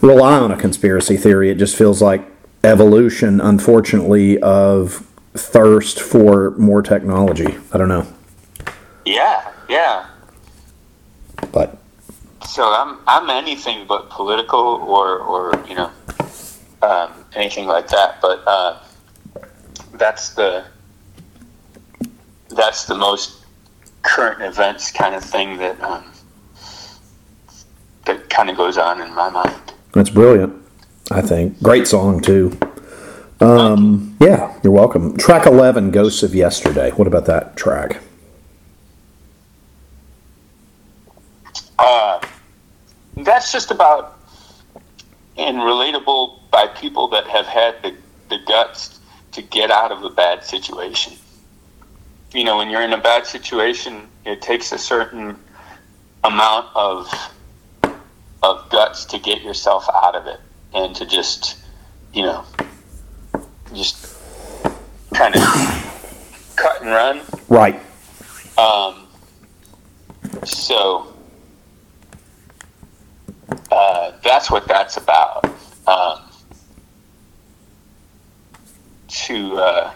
[0.01, 1.49] rely on a conspiracy theory.
[1.49, 2.25] It just feels like
[2.65, 7.57] evolution, unfortunately, of thirst for more technology.
[7.71, 8.07] I don't know,
[9.05, 10.07] yeah, yeah.
[11.51, 11.77] but
[12.45, 15.91] So I'm I'm anything but political or or you know
[16.81, 18.19] um, anything like that.
[18.21, 18.79] But uh,
[19.93, 20.65] that's the
[22.49, 23.45] that's the most
[24.01, 26.11] current events kind of thing that um,
[28.05, 29.73] that kind of goes on in my mind.
[29.93, 30.64] That's brilliant.
[31.11, 32.57] I think great song too.
[33.39, 35.15] Um, yeah, you're welcome.
[35.17, 38.01] Track eleven, "Ghosts of Yesterday." What about that track?
[41.77, 42.19] Uh,
[43.17, 44.17] that's just about
[45.37, 47.93] and relatable by people that have had the,
[48.29, 48.99] the guts
[49.33, 51.13] to get out of a bad situation.
[52.33, 55.37] You know, when you're in a bad situation, it takes a certain
[56.23, 57.13] amount of
[58.41, 60.39] of guts to get yourself out of it
[60.75, 61.57] and to just
[62.13, 62.43] you know
[63.73, 64.15] just
[65.13, 65.41] kind of
[66.55, 67.79] cut and run Right.
[68.57, 69.07] um,
[70.43, 71.13] so
[73.71, 75.45] uh, that's what that's about.
[75.87, 76.19] Um,
[79.07, 79.93] to uh,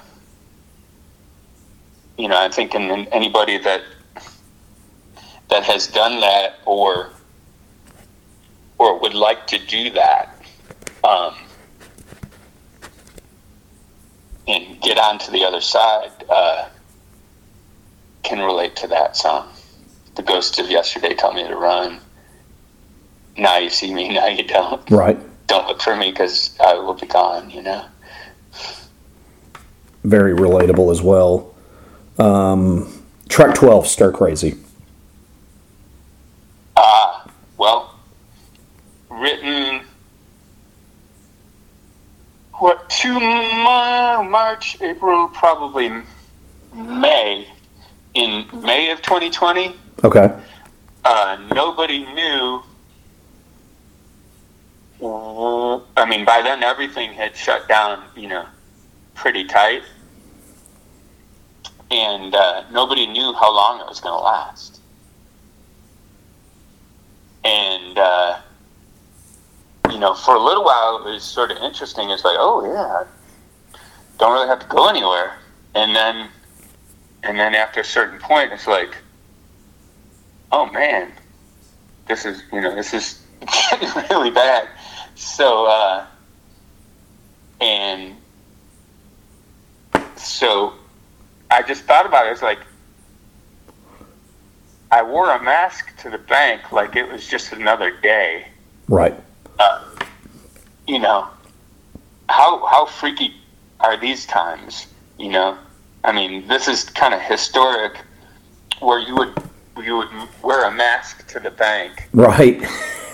[2.18, 3.82] you know, I think in, in anybody that
[5.50, 7.12] that has done that or
[8.78, 10.39] or would like to do that
[11.04, 11.36] um,
[14.48, 16.12] and get on to the other side.
[16.30, 16.70] Uh,
[18.24, 19.50] can relate to that song.
[20.16, 22.00] The ghosts of yesterday tell me to run.
[23.38, 24.90] Now you see me, now you don't.
[24.90, 25.18] Right.
[25.48, 27.86] Don't look for me because I will be gone, you know?
[30.04, 31.56] Very relatable as well.
[32.20, 34.58] Um, track 12, Stir Crazy.
[36.78, 37.96] Ah, well,
[39.10, 39.82] written,
[42.54, 44.22] what, two Ma-
[44.60, 45.90] March, April, probably
[46.76, 47.48] May.
[48.14, 50.34] In May of 2020, Okay.
[51.06, 52.62] uh, nobody knew.
[55.96, 58.46] I mean, by then everything had shut down, you know,
[59.14, 59.84] pretty tight,
[61.90, 64.82] and uh, nobody knew how long it was going to last.
[67.46, 68.40] And uh,
[69.90, 72.10] you know, for a little while, it was sort of interesting.
[72.10, 73.08] It's like, oh yeah,
[74.20, 75.38] don't really have to go anywhere,
[75.74, 76.30] and then
[77.24, 78.96] and then after a certain point, it's like,
[80.52, 81.12] oh man,
[82.08, 83.22] this is you know this is
[83.70, 84.68] getting really bad.
[85.16, 86.06] So uh,
[87.62, 88.16] and
[90.16, 90.74] so
[91.50, 92.32] I just thought about it.
[92.32, 92.60] It's like
[94.92, 98.48] I wore a mask to the bank like it was just another day.
[98.88, 99.16] Right.
[99.60, 99.84] Uh,
[100.88, 101.28] you know,
[102.28, 103.39] how how freaky
[103.80, 104.88] are these times?
[105.18, 105.58] You know,
[106.04, 107.98] I mean, this is kind of historic,
[108.80, 109.34] where you would
[109.84, 110.10] you would
[110.44, 112.08] wear a mask to the bank.
[112.14, 112.62] Right.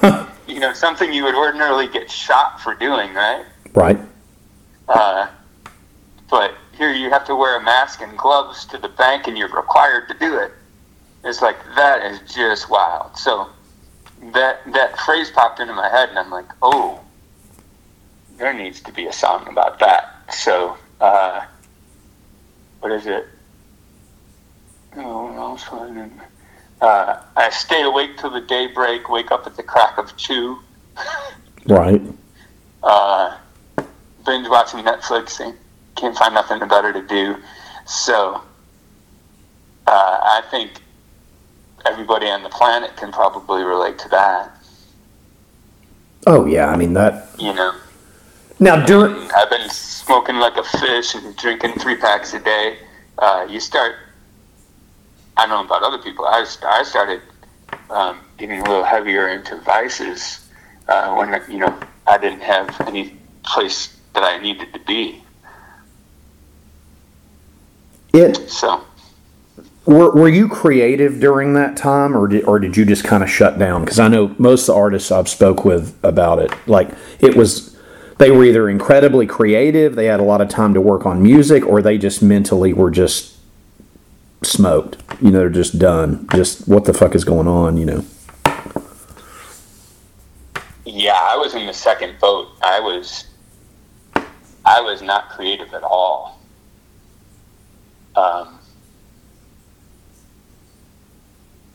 [0.47, 3.45] You know, something you would ordinarily get shot for doing, right?
[3.73, 3.97] right.
[4.87, 5.27] Uh,
[6.29, 9.49] but here you have to wear a mask and gloves to the bank, and you're
[9.49, 10.51] required to do it.
[11.23, 13.17] It's like that is just wild.
[13.17, 13.49] So
[14.33, 17.01] that that phrase popped into my head, and I'm like, oh,
[18.37, 20.14] there needs to be a song about that.
[20.31, 21.45] So uh,
[22.79, 23.25] what is it?
[24.93, 26.11] What else was it?
[26.81, 30.59] Uh, I stay awake till the daybreak, wake up at the crack of two.
[31.67, 32.01] Right.
[32.83, 33.37] uh,
[34.25, 35.57] binge watching Netflix and
[35.95, 37.37] can't find nothing better to do.
[37.85, 38.41] So
[39.87, 40.81] uh, I think
[41.85, 44.51] everybody on the planet can probably relate to that.
[46.27, 46.67] Oh, yeah.
[46.67, 47.29] I mean, that.
[47.37, 47.74] You know,
[48.59, 49.29] Now, during.
[49.31, 52.79] I've been smoking like a fish and drinking three packs a day.
[53.17, 53.95] Uh, you start.
[55.37, 56.25] I don't know about other people.
[56.25, 57.21] I I started
[57.89, 60.47] um, getting a little heavier into vices
[60.87, 61.77] uh, when you know
[62.07, 65.21] I didn't have any place that I needed to be.
[68.13, 68.49] It.
[68.49, 68.81] So
[69.85, 73.29] Were, were you creative during that time, or did, or did you just kind of
[73.29, 73.83] shut down?
[73.83, 76.89] Because I know most of the artists I've spoke with about it, like
[77.19, 77.74] it was,
[78.17, 81.65] they were either incredibly creative, they had a lot of time to work on music,
[81.65, 83.37] or they just mentally were just
[84.43, 84.97] smoked.
[85.21, 86.27] You know, they're just done.
[86.33, 87.77] Just what the fuck is going on?
[87.77, 88.05] You know.
[90.85, 92.49] yeah, I was in the second boat.
[92.61, 93.25] I was
[94.65, 96.39] I was not creative at all.
[98.15, 98.59] Um,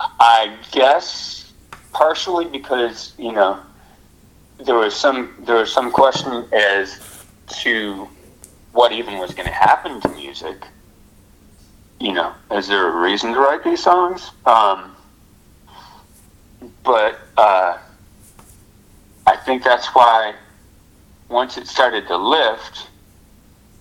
[0.00, 1.52] I guess
[1.92, 3.60] partially because you know
[4.64, 7.24] there was some there was some question as
[7.62, 8.08] to
[8.72, 10.64] what even was going to happen to music.
[11.98, 14.30] You know, is there a reason to write these songs?
[14.46, 14.96] Um,
[16.82, 17.78] but uh,
[19.26, 20.34] I think that's why
[21.28, 22.88] once it started to lift,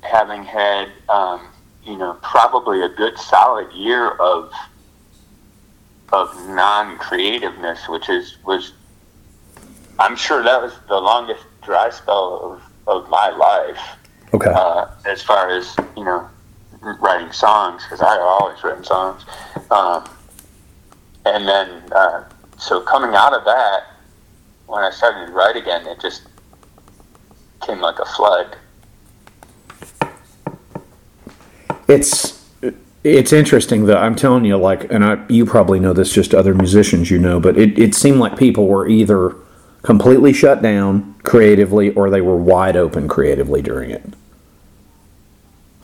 [0.01, 1.47] having had um,
[1.83, 4.51] you know probably a good solid year of
[6.11, 8.73] of non-creativeness, which is was
[9.99, 13.79] I'm sure that was the longest dry spell of, of my life
[14.33, 14.51] Okay.
[14.53, 16.27] uh, as far as you know
[16.99, 19.25] writing songs because I have always written songs,
[19.71, 20.07] um,
[21.25, 22.23] and then uh,
[22.57, 23.83] so coming out of that,
[24.67, 26.27] when I started to write again, it just
[27.65, 28.55] came like a flood.
[31.89, 32.45] it's
[33.03, 36.53] it's interesting that I'm telling you, like, and I you probably know this, just other
[36.53, 39.35] musicians you know, but it, it seemed like people were either
[39.81, 44.03] completely shut down creatively or they were wide open creatively during it.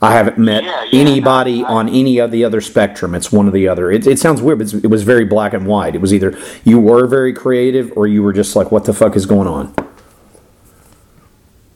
[0.01, 3.15] I haven't met Yeah, yeah, anybody no, I- on any of the other spectrum.
[3.15, 3.89] It's one or the other.
[3.91, 5.95] It, it sounds weird, but it was very black and white.
[5.95, 9.15] It was either you were very creative or you were just like, what the fuck
[9.15, 9.73] is going on?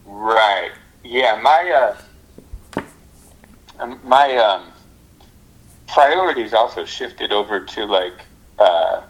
[0.05, 0.72] Right.
[1.03, 1.39] Yeah.
[1.41, 1.95] My
[2.78, 2.82] uh,
[3.80, 4.65] um, my um,
[5.88, 8.26] priorities also shifted over to like
[8.59, 9.01] uh,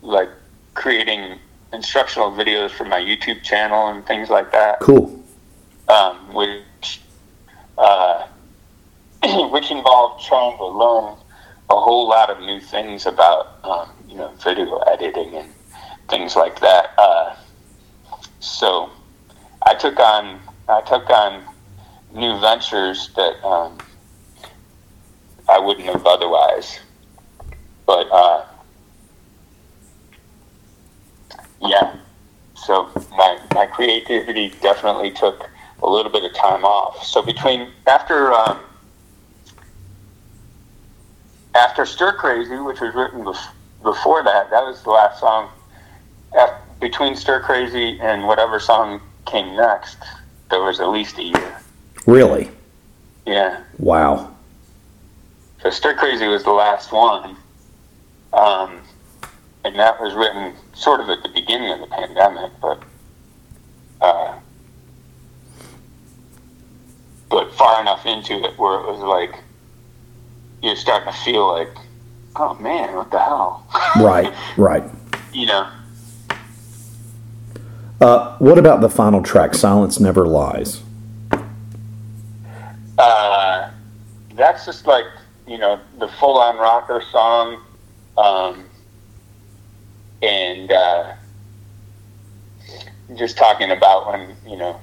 [0.00, 0.30] like
[0.74, 1.38] creating
[1.72, 4.80] instructional videos for my YouTube channel and things like that.
[4.80, 5.22] Cool.
[5.88, 7.00] um, which
[7.76, 8.26] uh,
[9.50, 11.16] which involved trying to learn
[11.70, 15.48] a whole lot of new things about um, you know video editing and
[16.08, 16.90] things like that.
[16.98, 17.36] Uh,
[18.40, 18.90] so
[19.62, 21.44] I took on I took on
[22.14, 23.78] new ventures that um,
[25.48, 26.80] I wouldn't have otherwise.
[27.86, 28.44] But uh,
[31.60, 31.96] yeah,
[32.54, 35.48] so my my creativity definitely took
[35.82, 37.04] a little bit of time off.
[37.04, 38.60] So between after um,
[41.54, 43.52] after Stir Crazy, which was written bef-
[43.82, 45.50] before that, that was the last song.
[46.36, 46.50] Af
[46.80, 49.98] between Stir Crazy and whatever song came next,
[50.50, 51.60] there was at least a year.
[52.06, 52.50] Really?
[53.26, 53.62] Yeah.
[53.78, 54.34] Wow.
[55.62, 57.36] So Stir Crazy was the last one.
[58.32, 58.80] Um,
[59.68, 62.82] and that was written sort of at the beginning of the pandemic, but
[64.00, 64.38] uh,
[67.28, 69.42] but far enough into it where it was like
[70.62, 71.68] you're starting to feel like,
[72.36, 73.66] oh man, what the hell?
[73.96, 74.84] Right, right.
[75.34, 75.68] you know,
[78.00, 80.82] Uh, what about the final track, Silence Never Lies?
[82.96, 83.70] uh,
[84.34, 85.04] that's just like
[85.46, 87.60] you know the full on rocker song,
[88.16, 88.64] um,
[90.22, 91.14] and uh,
[93.16, 94.80] just talking about when you know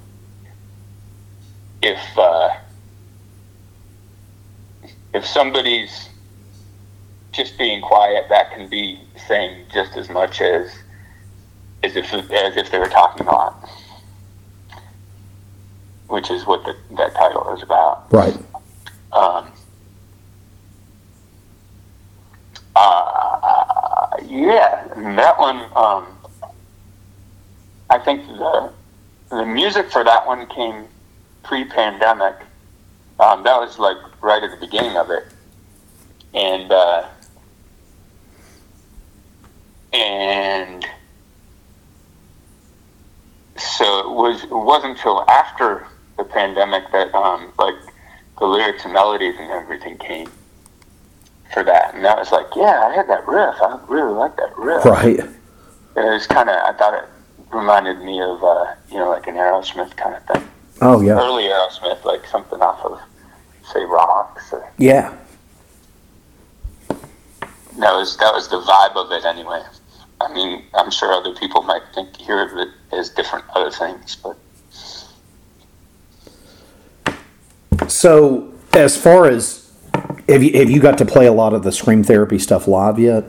[1.82, 2.50] if uh,
[5.14, 6.10] if somebody's
[7.32, 10.72] just being quiet, that can be saying just as much as
[11.84, 13.70] as if as if they were talking a lot,
[16.08, 18.12] which is what the, that title is about.
[18.12, 18.36] Right.
[19.12, 19.52] Um,
[22.76, 25.62] uh, yeah, and that one.
[25.78, 26.18] Um,
[27.90, 28.74] I think the
[29.30, 30.88] the music for that one came
[31.44, 32.36] pre-pandemic.
[33.20, 35.24] Um, that was like right at the beginning of it,
[36.34, 37.06] and uh,
[39.94, 40.86] and
[43.56, 44.44] so it was.
[44.44, 45.88] It wasn't until after
[46.18, 47.76] the pandemic that um, like
[48.38, 50.30] the lyrics and melodies and everything came
[51.54, 51.94] for that.
[51.96, 53.56] And that was like, yeah, I had that riff.
[53.62, 54.86] I really like that riff.
[54.86, 55.20] Right.
[55.20, 55.34] It
[55.96, 57.10] was kind of, I thought it
[57.54, 60.48] reminded me of, uh, you know, like an Aerosmith kind of thing.
[60.82, 61.14] Oh, yeah.
[61.14, 63.00] Early Aerosmith, like something off of,
[63.72, 64.52] say, Rocks.
[64.52, 65.16] Or, Yeah.
[66.90, 69.62] that was that was the vibe of it anyway.
[70.22, 74.16] I mean, I'm sure other people might think hear of it as different other things,
[74.16, 74.38] but
[77.88, 79.65] So, as far as
[80.28, 83.00] have you have you got to play a lot of the Scream Therapy stuff live
[83.00, 83.26] yet?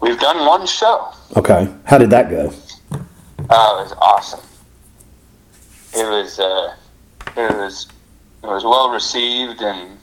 [0.00, 1.12] we've done one show.
[1.36, 1.72] Okay.
[1.84, 2.52] How did that go?
[3.50, 4.40] Oh, it was awesome.
[5.92, 6.74] It was uh,
[7.36, 7.88] it was
[8.42, 9.98] it was well received, and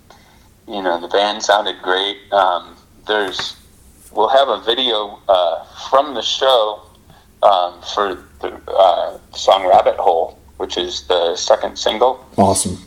[0.67, 2.17] you know the band sounded great.
[2.31, 2.75] Um,
[3.07, 3.55] there's
[4.11, 6.81] we'll have a video uh, from the show
[7.43, 12.25] um, for the uh, song "Rabbit Hole," which is the second single.
[12.37, 12.77] Awesome.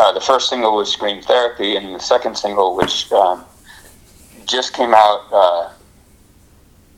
[0.00, 3.44] Uh, the first single was "Scream Therapy," and the second single, which um,
[4.46, 5.70] just came out, uh,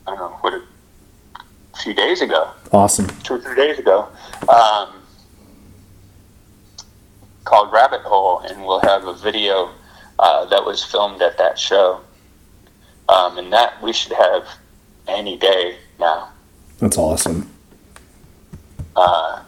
[0.07, 3.07] I don't know what, a few days ago Awesome.
[3.23, 4.07] two or three days ago,
[4.47, 4.93] um,
[7.43, 9.69] called Rabbit Hole, and we'll have a video
[10.19, 11.99] uh, that was filmed at that show.
[13.09, 14.47] Um, and that we should have
[15.09, 16.29] any day now.
[16.79, 17.51] That's awesome.
[18.95, 19.43] Uh,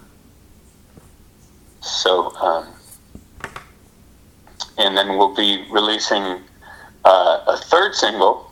[1.79, 2.74] so, um,
[4.77, 6.21] and then we'll be releasing
[7.05, 8.51] uh, a third single,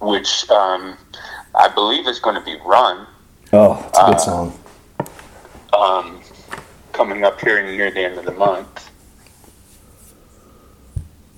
[0.00, 0.96] which um,
[1.54, 3.06] I believe is going to be Run.
[3.52, 4.58] Oh, it's a good Uh, song.
[5.76, 6.20] um,
[6.92, 8.90] coming up here near the end of the month.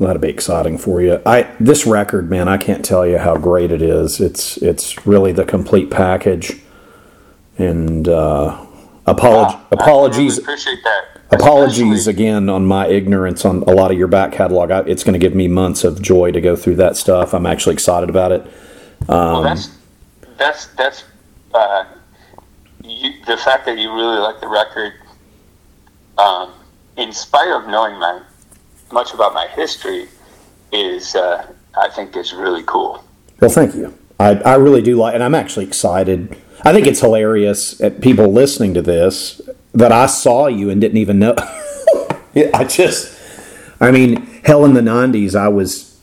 [0.00, 1.20] That'll be exciting for you.
[1.26, 4.20] I this record, man, I can't tell you how great it is.
[4.20, 6.56] It's it's really the complete package.
[7.58, 8.64] And uh,
[9.08, 11.17] apolog- I apologies, really appreciate that.
[11.30, 14.70] Apologies again on my ignorance on a lot of your back catalog.
[14.70, 17.34] I, it's going to give me months of joy to go through that stuff.
[17.34, 18.46] I'm actually excited about it.
[19.08, 19.70] Well, that's
[20.36, 21.04] that's that's
[21.54, 21.84] uh,
[22.84, 24.94] you, the fact that you really like the record,
[26.16, 26.52] um,
[26.96, 28.22] in spite of knowing my
[28.92, 30.08] much about my history,
[30.72, 33.04] is uh, I think is really cool.
[33.40, 33.96] Well, thank you.
[34.18, 36.36] I, I really do like, and I'm actually excited.
[36.64, 39.40] I think it's hilarious at people listening to this
[39.78, 41.34] that I saw you and didn't even know.
[42.54, 43.18] I just,
[43.80, 46.00] I mean, hell, in the '90s, I was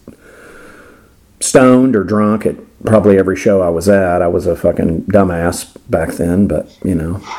[1.39, 4.21] stoned or drunk at probably every show I was at.
[4.21, 7.21] I was a fucking dumbass back then, but you know,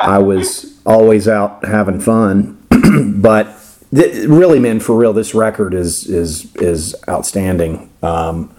[0.00, 2.62] I was always out having fun.
[3.20, 3.48] but
[3.94, 7.90] th- really, man, for real, this record is is is outstanding.
[8.02, 8.54] Um,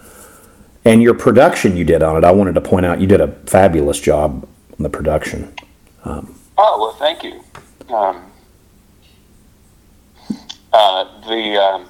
[0.84, 3.28] and your production you did on it, I wanted to point out you did a
[3.46, 5.54] fabulous job on the production.
[6.60, 7.44] Oh well, thank you.
[7.94, 8.32] Um,
[10.72, 11.88] uh, the um,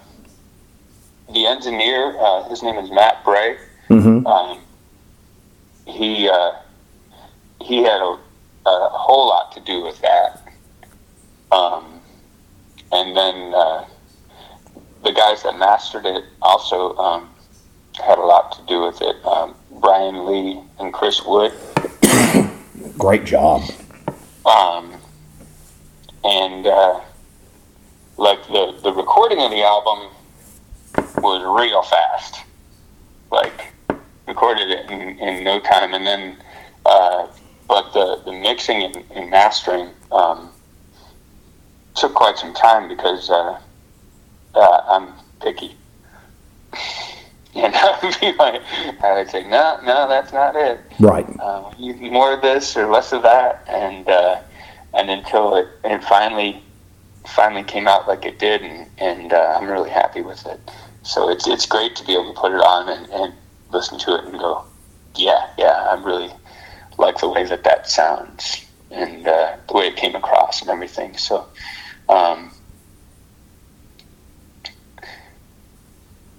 [1.32, 3.56] the engineer, uh, his name is Matt Bray.
[4.26, 4.60] Um,
[5.86, 6.52] he uh,
[7.62, 8.18] he had a,
[8.66, 10.42] a whole lot to do with that.
[11.50, 12.00] Um,
[12.92, 13.86] and then uh,
[15.02, 17.30] the guys that mastered it also um,
[17.94, 19.16] had a lot to do with it.
[19.24, 21.52] Um, Brian Lee and Chris Wood.
[22.98, 23.62] Great job.
[24.48, 24.94] Um,
[26.24, 27.00] and uh,
[28.16, 30.10] like the the recording of the album
[31.18, 32.42] was real fast,
[33.30, 33.72] like
[34.26, 36.36] recorded it in, in no time, and then
[36.86, 37.26] uh,
[37.68, 40.50] but the the mixing and, and mastering um,
[41.94, 43.60] took quite some time because uh,
[44.54, 45.77] uh, I'm picky.
[47.58, 48.62] And I'd be like,
[49.02, 51.26] I would say, no, no, that's not it Right.
[51.40, 54.40] uh, more of this or less of that, and uh,
[54.94, 56.62] and until it, it finally
[57.26, 60.60] finally came out like it did, and, and uh, I'm really happy with it.
[61.02, 63.34] So it's it's great to be able to put it on and, and
[63.70, 64.64] listen to it and go,
[65.16, 66.32] yeah, yeah, I really
[66.96, 71.16] like the way that that sounds and uh, the way it came across and everything.
[71.16, 71.46] So.
[72.08, 72.52] Um,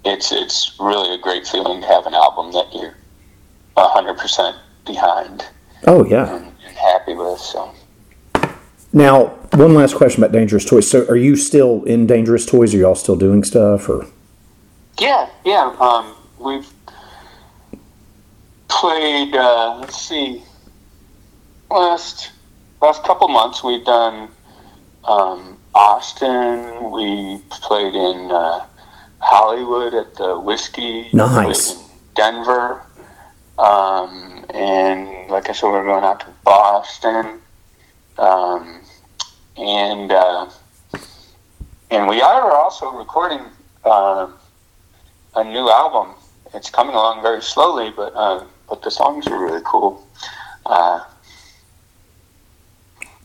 [0.04, 2.94] it's it's really a great feeling to have an album that you're
[3.76, 5.44] hundred percent behind
[5.86, 6.36] Oh yeah.
[6.36, 7.38] and, and happy with.
[7.38, 7.72] So
[8.92, 10.90] Now, one last question about Dangerous Toys.
[10.90, 12.74] So, are you still in Dangerous Toys?
[12.74, 13.88] Are y'all still doing stuff?
[13.88, 14.06] Or
[14.98, 15.74] yeah, yeah.
[15.80, 16.68] Um, we've
[18.68, 19.34] played.
[19.34, 20.42] Uh, let's see.
[21.70, 22.32] Last
[22.82, 24.28] last couple months, we've done
[25.04, 26.90] um, Austin.
[26.90, 28.66] We played in uh,
[29.20, 31.08] Hollywood at the Whiskey.
[31.12, 31.74] Nice.
[31.74, 32.82] In Denver.
[33.58, 37.40] Um, and like I said, we're going out to Boston.
[38.18, 38.80] Um,
[39.56, 40.48] and uh,
[41.90, 43.40] and we are also recording
[43.84, 44.28] uh,
[45.36, 46.14] a new album.
[46.54, 50.06] It's coming along very slowly, but uh, but the songs are really cool.
[50.66, 51.00] Uh,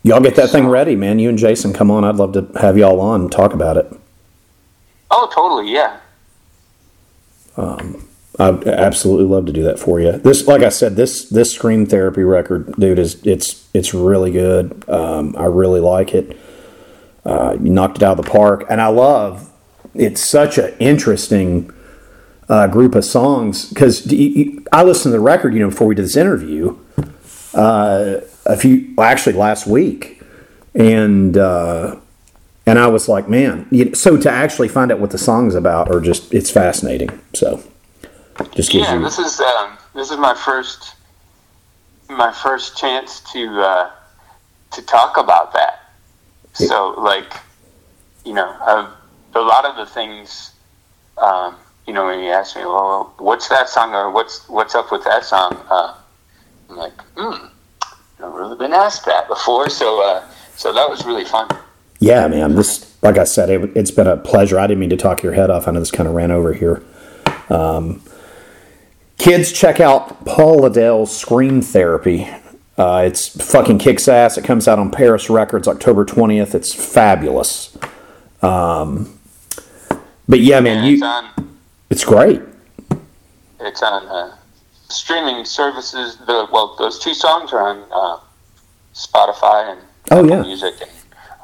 [0.04, 1.20] y'all get that thing ready, man.
[1.20, 2.04] You and Jason come on.
[2.04, 3.92] I'd love to have y'all on and talk about it.
[5.12, 6.00] Oh, totally, yeah.
[8.38, 10.12] I'd absolutely love to do that for you.
[10.14, 14.84] This, like I said, this this Scream Therapy record, dude, is it's it's really good.
[14.90, 16.38] Um, I really like it.
[17.24, 19.52] Uh, you knocked it out of the park, and I love.
[19.94, 21.72] It's such an interesting
[22.50, 24.06] uh, group of songs because
[24.74, 26.78] I listened to the record, you know, before we did this interview.
[27.54, 30.22] Uh, a few, well, actually, last week,
[30.74, 31.96] and uh,
[32.66, 35.90] and I was like, man, you, so to actually find out what the song's about,
[35.90, 37.20] or just it's fascinating.
[37.34, 37.64] So
[38.54, 40.96] just Yeah, you this is um, this is my first
[42.10, 43.92] my first chance to uh,
[44.72, 45.82] to talk about that.
[46.54, 47.34] So, like,
[48.24, 48.90] you know, I've,
[49.36, 50.52] a lot of the things,
[51.18, 54.90] um, you know, when you ask me, well, what's that song or what's what's up
[54.92, 55.62] with that song?
[55.70, 55.96] Uh,
[56.70, 57.48] I'm like, hmm,
[58.24, 59.70] I've really been asked that before.
[59.70, 61.50] So, uh, so that was really fun.
[62.00, 62.56] Yeah, man.
[62.56, 64.60] This, like I said, it, it's been a pleasure.
[64.60, 65.68] I didn't mean to talk your head off.
[65.68, 66.84] I know this kind of ran over here.
[67.50, 68.02] Um,
[69.18, 72.28] kids, check out Paul Lidel's Scream Therapy.
[72.78, 74.38] Uh, it's fucking kicks ass.
[74.38, 76.54] It comes out on Perris Records October 20th.
[76.54, 77.78] It's fabulous.
[78.42, 79.18] Um,
[80.28, 81.50] but yeah, man, And it's on
[81.90, 82.42] it's great.
[83.62, 84.36] it's on uh,
[84.90, 86.18] streaming services.
[86.18, 88.20] The well, those two songs are on uh,
[88.94, 89.82] Spotify and
[90.12, 90.42] Oh, Apple yeah.
[90.42, 90.92] Music and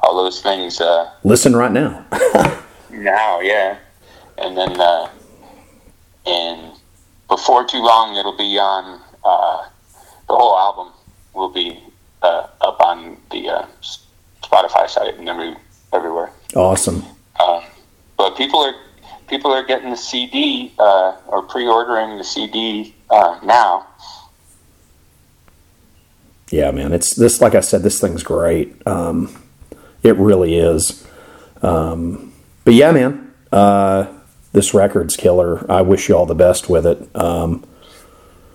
[0.02, 0.80] all those things.
[0.80, 2.04] Uh, Listen right now.
[2.90, 3.78] now, yeah.
[4.38, 5.08] And then, uh,
[6.26, 6.72] and
[7.28, 9.68] before too long, it'll be on, uh,
[10.28, 10.92] the whole album
[11.34, 11.80] will be
[12.22, 13.66] uh, up on the uh,
[14.42, 15.54] Spotify site and every,
[15.92, 16.30] everywhere.
[16.54, 17.04] awesome.
[17.40, 17.62] Um,
[18.16, 18.74] but people are
[19.28, 23.86] people are getting the CD uh, or pre-ordering the CD uh, now.
[26.50, 26.92] yeah, man.
[26.92, 27.40] It's this.
[27.40, 28.86] Like I said, this thing's great.
[28.86, 29.41] Um,
[30.02, 31.06] it really is.
[31.62, 32.32] Um,
[32.64, 33.32] but yeah, man.
[33.50, 34.06] Uh,
[34.52, 35.64] this record's killer.
[35.70, 37.08] I wish you all the best with it.
[37.16, 37.64] Um,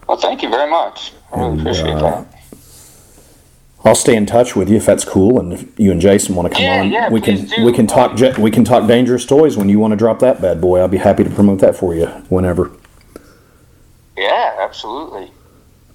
[0.08, 1.14] Well, thank you very much.
[1.34, 2.28] I really appreciate uh, that.
[3.86, 6.50] I'll stay in touch with you if that's cool, and if you and Jason want
[6.50, 7.64] to come Yeah, on, yeah, we can do.
[7.64, 10.60] we can talk we can talk dangerous toys when you want to drop that bad
[10.60, 10.80] boy.
[10.80, 12.72] I'll be happy to promote that for you whenever.
[14.18, 15.32] Yeah, absolutely.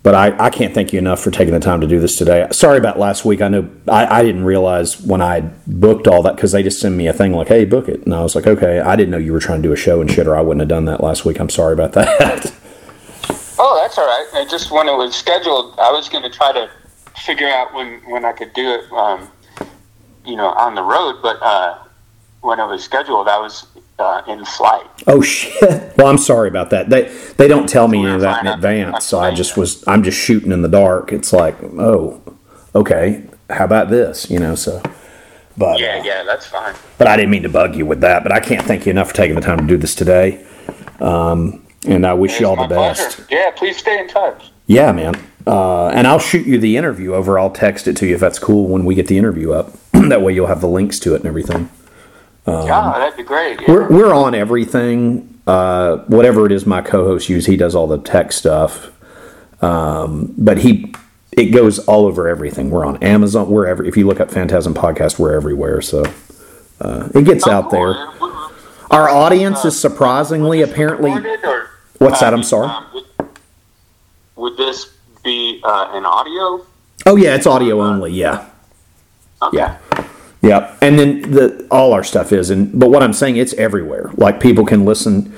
[0.03, 2.49] But I, I can't thank you enough for taking the time to do this today.
[2.51, 3.41] Sorry about last week.
[3.41, 6.97] I know I, I didn't realize when I booked all that because they just send
[6.97, 9.19] me a thing like, "Hey, book it," and I was like, "Okay." I didn't know
[9.19, 11.01] you were trying to do a show and shit, or I wouldn't have done that
[11.01, 11.39] last week.
[11.39, 12.53] I'm sorry about that.
[13.65, 14.29] Oh, that's all right.
[14.35, 16.69] I just when it was scheduled, I was going to try to
[17.25, 19.31] figure out when when I could do it, um,
[20.25, 21.21] you know, on the road.
[21.23, 21.79] But uh,
[22.43, 23.67] when it was scheduled, I was
[23.99, 24.87] uh, in flight.
[25.07, 25.97] oh shit.
[25.97, 26.91] Well, I'm sorry about that.
[26.91, 27.03] They
[27.39, 30.19] they don't tell me any of that in advance, so I just was I'm just
[30.19, 31.13] shooting in the dark.
[31.13, 32.21] It's like, oh,
[32.75, 33.25] okay.
[33.51, 34.31] How about this?
[34.31, 34.83] You know, so.
[35.59, 36.75] But Yeah, uh, yeah, that's fine.
[36.97, 38.23] but I didn't mean to bug you with that.
[38.23, 40.47] But I can't thank you enough for taking the time to do this today.
[40.99, 43.19] Um, and I wish you all the best.
[43.19, 43.27] pleasure.
[43.31, 44.51] Yeah, please stay in touch.
[44.67, 45.15] Yeah, man.
[45.47, 47.39] Uh, and I'll shoot you the interview over.
[47.39, 49.73] I'll text it to you if that's cool when we get the interview up.
[49.93, 51.69] that way you'll have the links to it and everything.
[52.47, 53.61] Yeah, that'd be great.
[53.61, 53.67] Yeah.
[53.69, 55.41] Um, We're, we're on everything.
[55.47, 58.91] Uh, whatever it is my co-host use, he does all the tech stuff.
[59.63, 60.95] Um, but he,
[61.33, 62.71] it goes all over everything.
[62.71, 63.49] We're on Amazon.
[63.51, 63.89] We're every.
[63.89, 65.81] If you look up Phantasm Podcast, we're everywhere.
[65.81, 66.05] So
[66.81, 67.95] uh, it gets out there.
[68.91, 71.13] Our audience is surprisingly apparently.
[71.13, 72.35] Or- What's that?
[72.35, 72.67] I I'm sorry?
[72.69, 73.05] um, would,
[74.37, 74.91] would this
[75.25, 76.67] be uh, an audio?
[77.07, 78.13] Oh yeah, it's audio only.
[78.13, 78.49] Yeah.
[79.41, 79.57] Okay.
[79.59, 79.79] Yeah.
[80.43, 80.77] Yeah.
[80.81, 84.11] And then the all our stuff is and but what I'm saying it's everywhere.
[84.17, 85.33] Like people can listen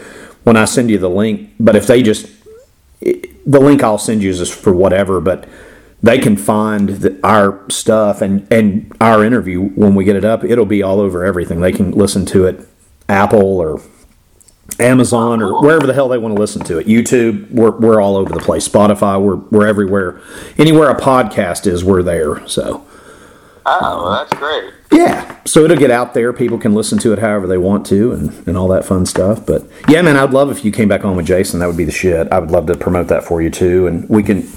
[0.44, 2.30] when I send you the link, but if they just
[3.00, 5.46] the link I'll send you is for whatever, but
[6.02, 10.42] they can find the, our stuff and and our interview when we get it up,
[10.42, 11.60] it'll be all over everything.
[11.60, 12.66] They can listen to it
[13.08, 13.82] Apple or
[14.80, 16.86] Amazon or wherever the hell they want to listen to it.
[16.86, 18.68] YouTube, we're, we're all over the place.
[18.68, 20.20] Spotify, we're, we're everywhere.
[20.58, 22.46] Anywhere a podcast is, we're there.
[22.48, 22.86] So,
[23.66, 24.72] Oh, well, that's great.
[24.92, 25.30] yeah.
[25.46, 26.32] So it'll get out there.
[26.32, 29.44] People can listen to it however they want to and, and all that fun stuff.
[29.46, 31.60] But yeah, man, I'd love if you came back on with Jason.
[31.60, 32.30] That would be the shit.
[32.32, 33.86] I would love to promote that for you too.
[33.86, 34.48] And we can,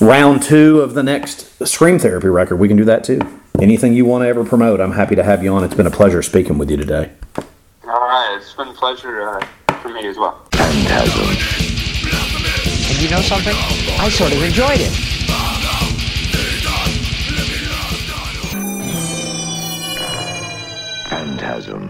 [0.00, 3.20] round two of the next Scream Therapy record, we can do that too.
[3.60, 5.64] Anything you want to ever promote, I'm happy to have you on.
[5.64, 7.10] It's been a pleasure speaking with you today.
[7.84, 9.44] All right, it's been a pleasure uh,
[9.82, 10.46] for me as well.
[10.52, 10.88] And
[13.02, 13.54] you know something?
[13.98, 15.19] I sort of enjoyed it.
[21.50, 21.82] chasm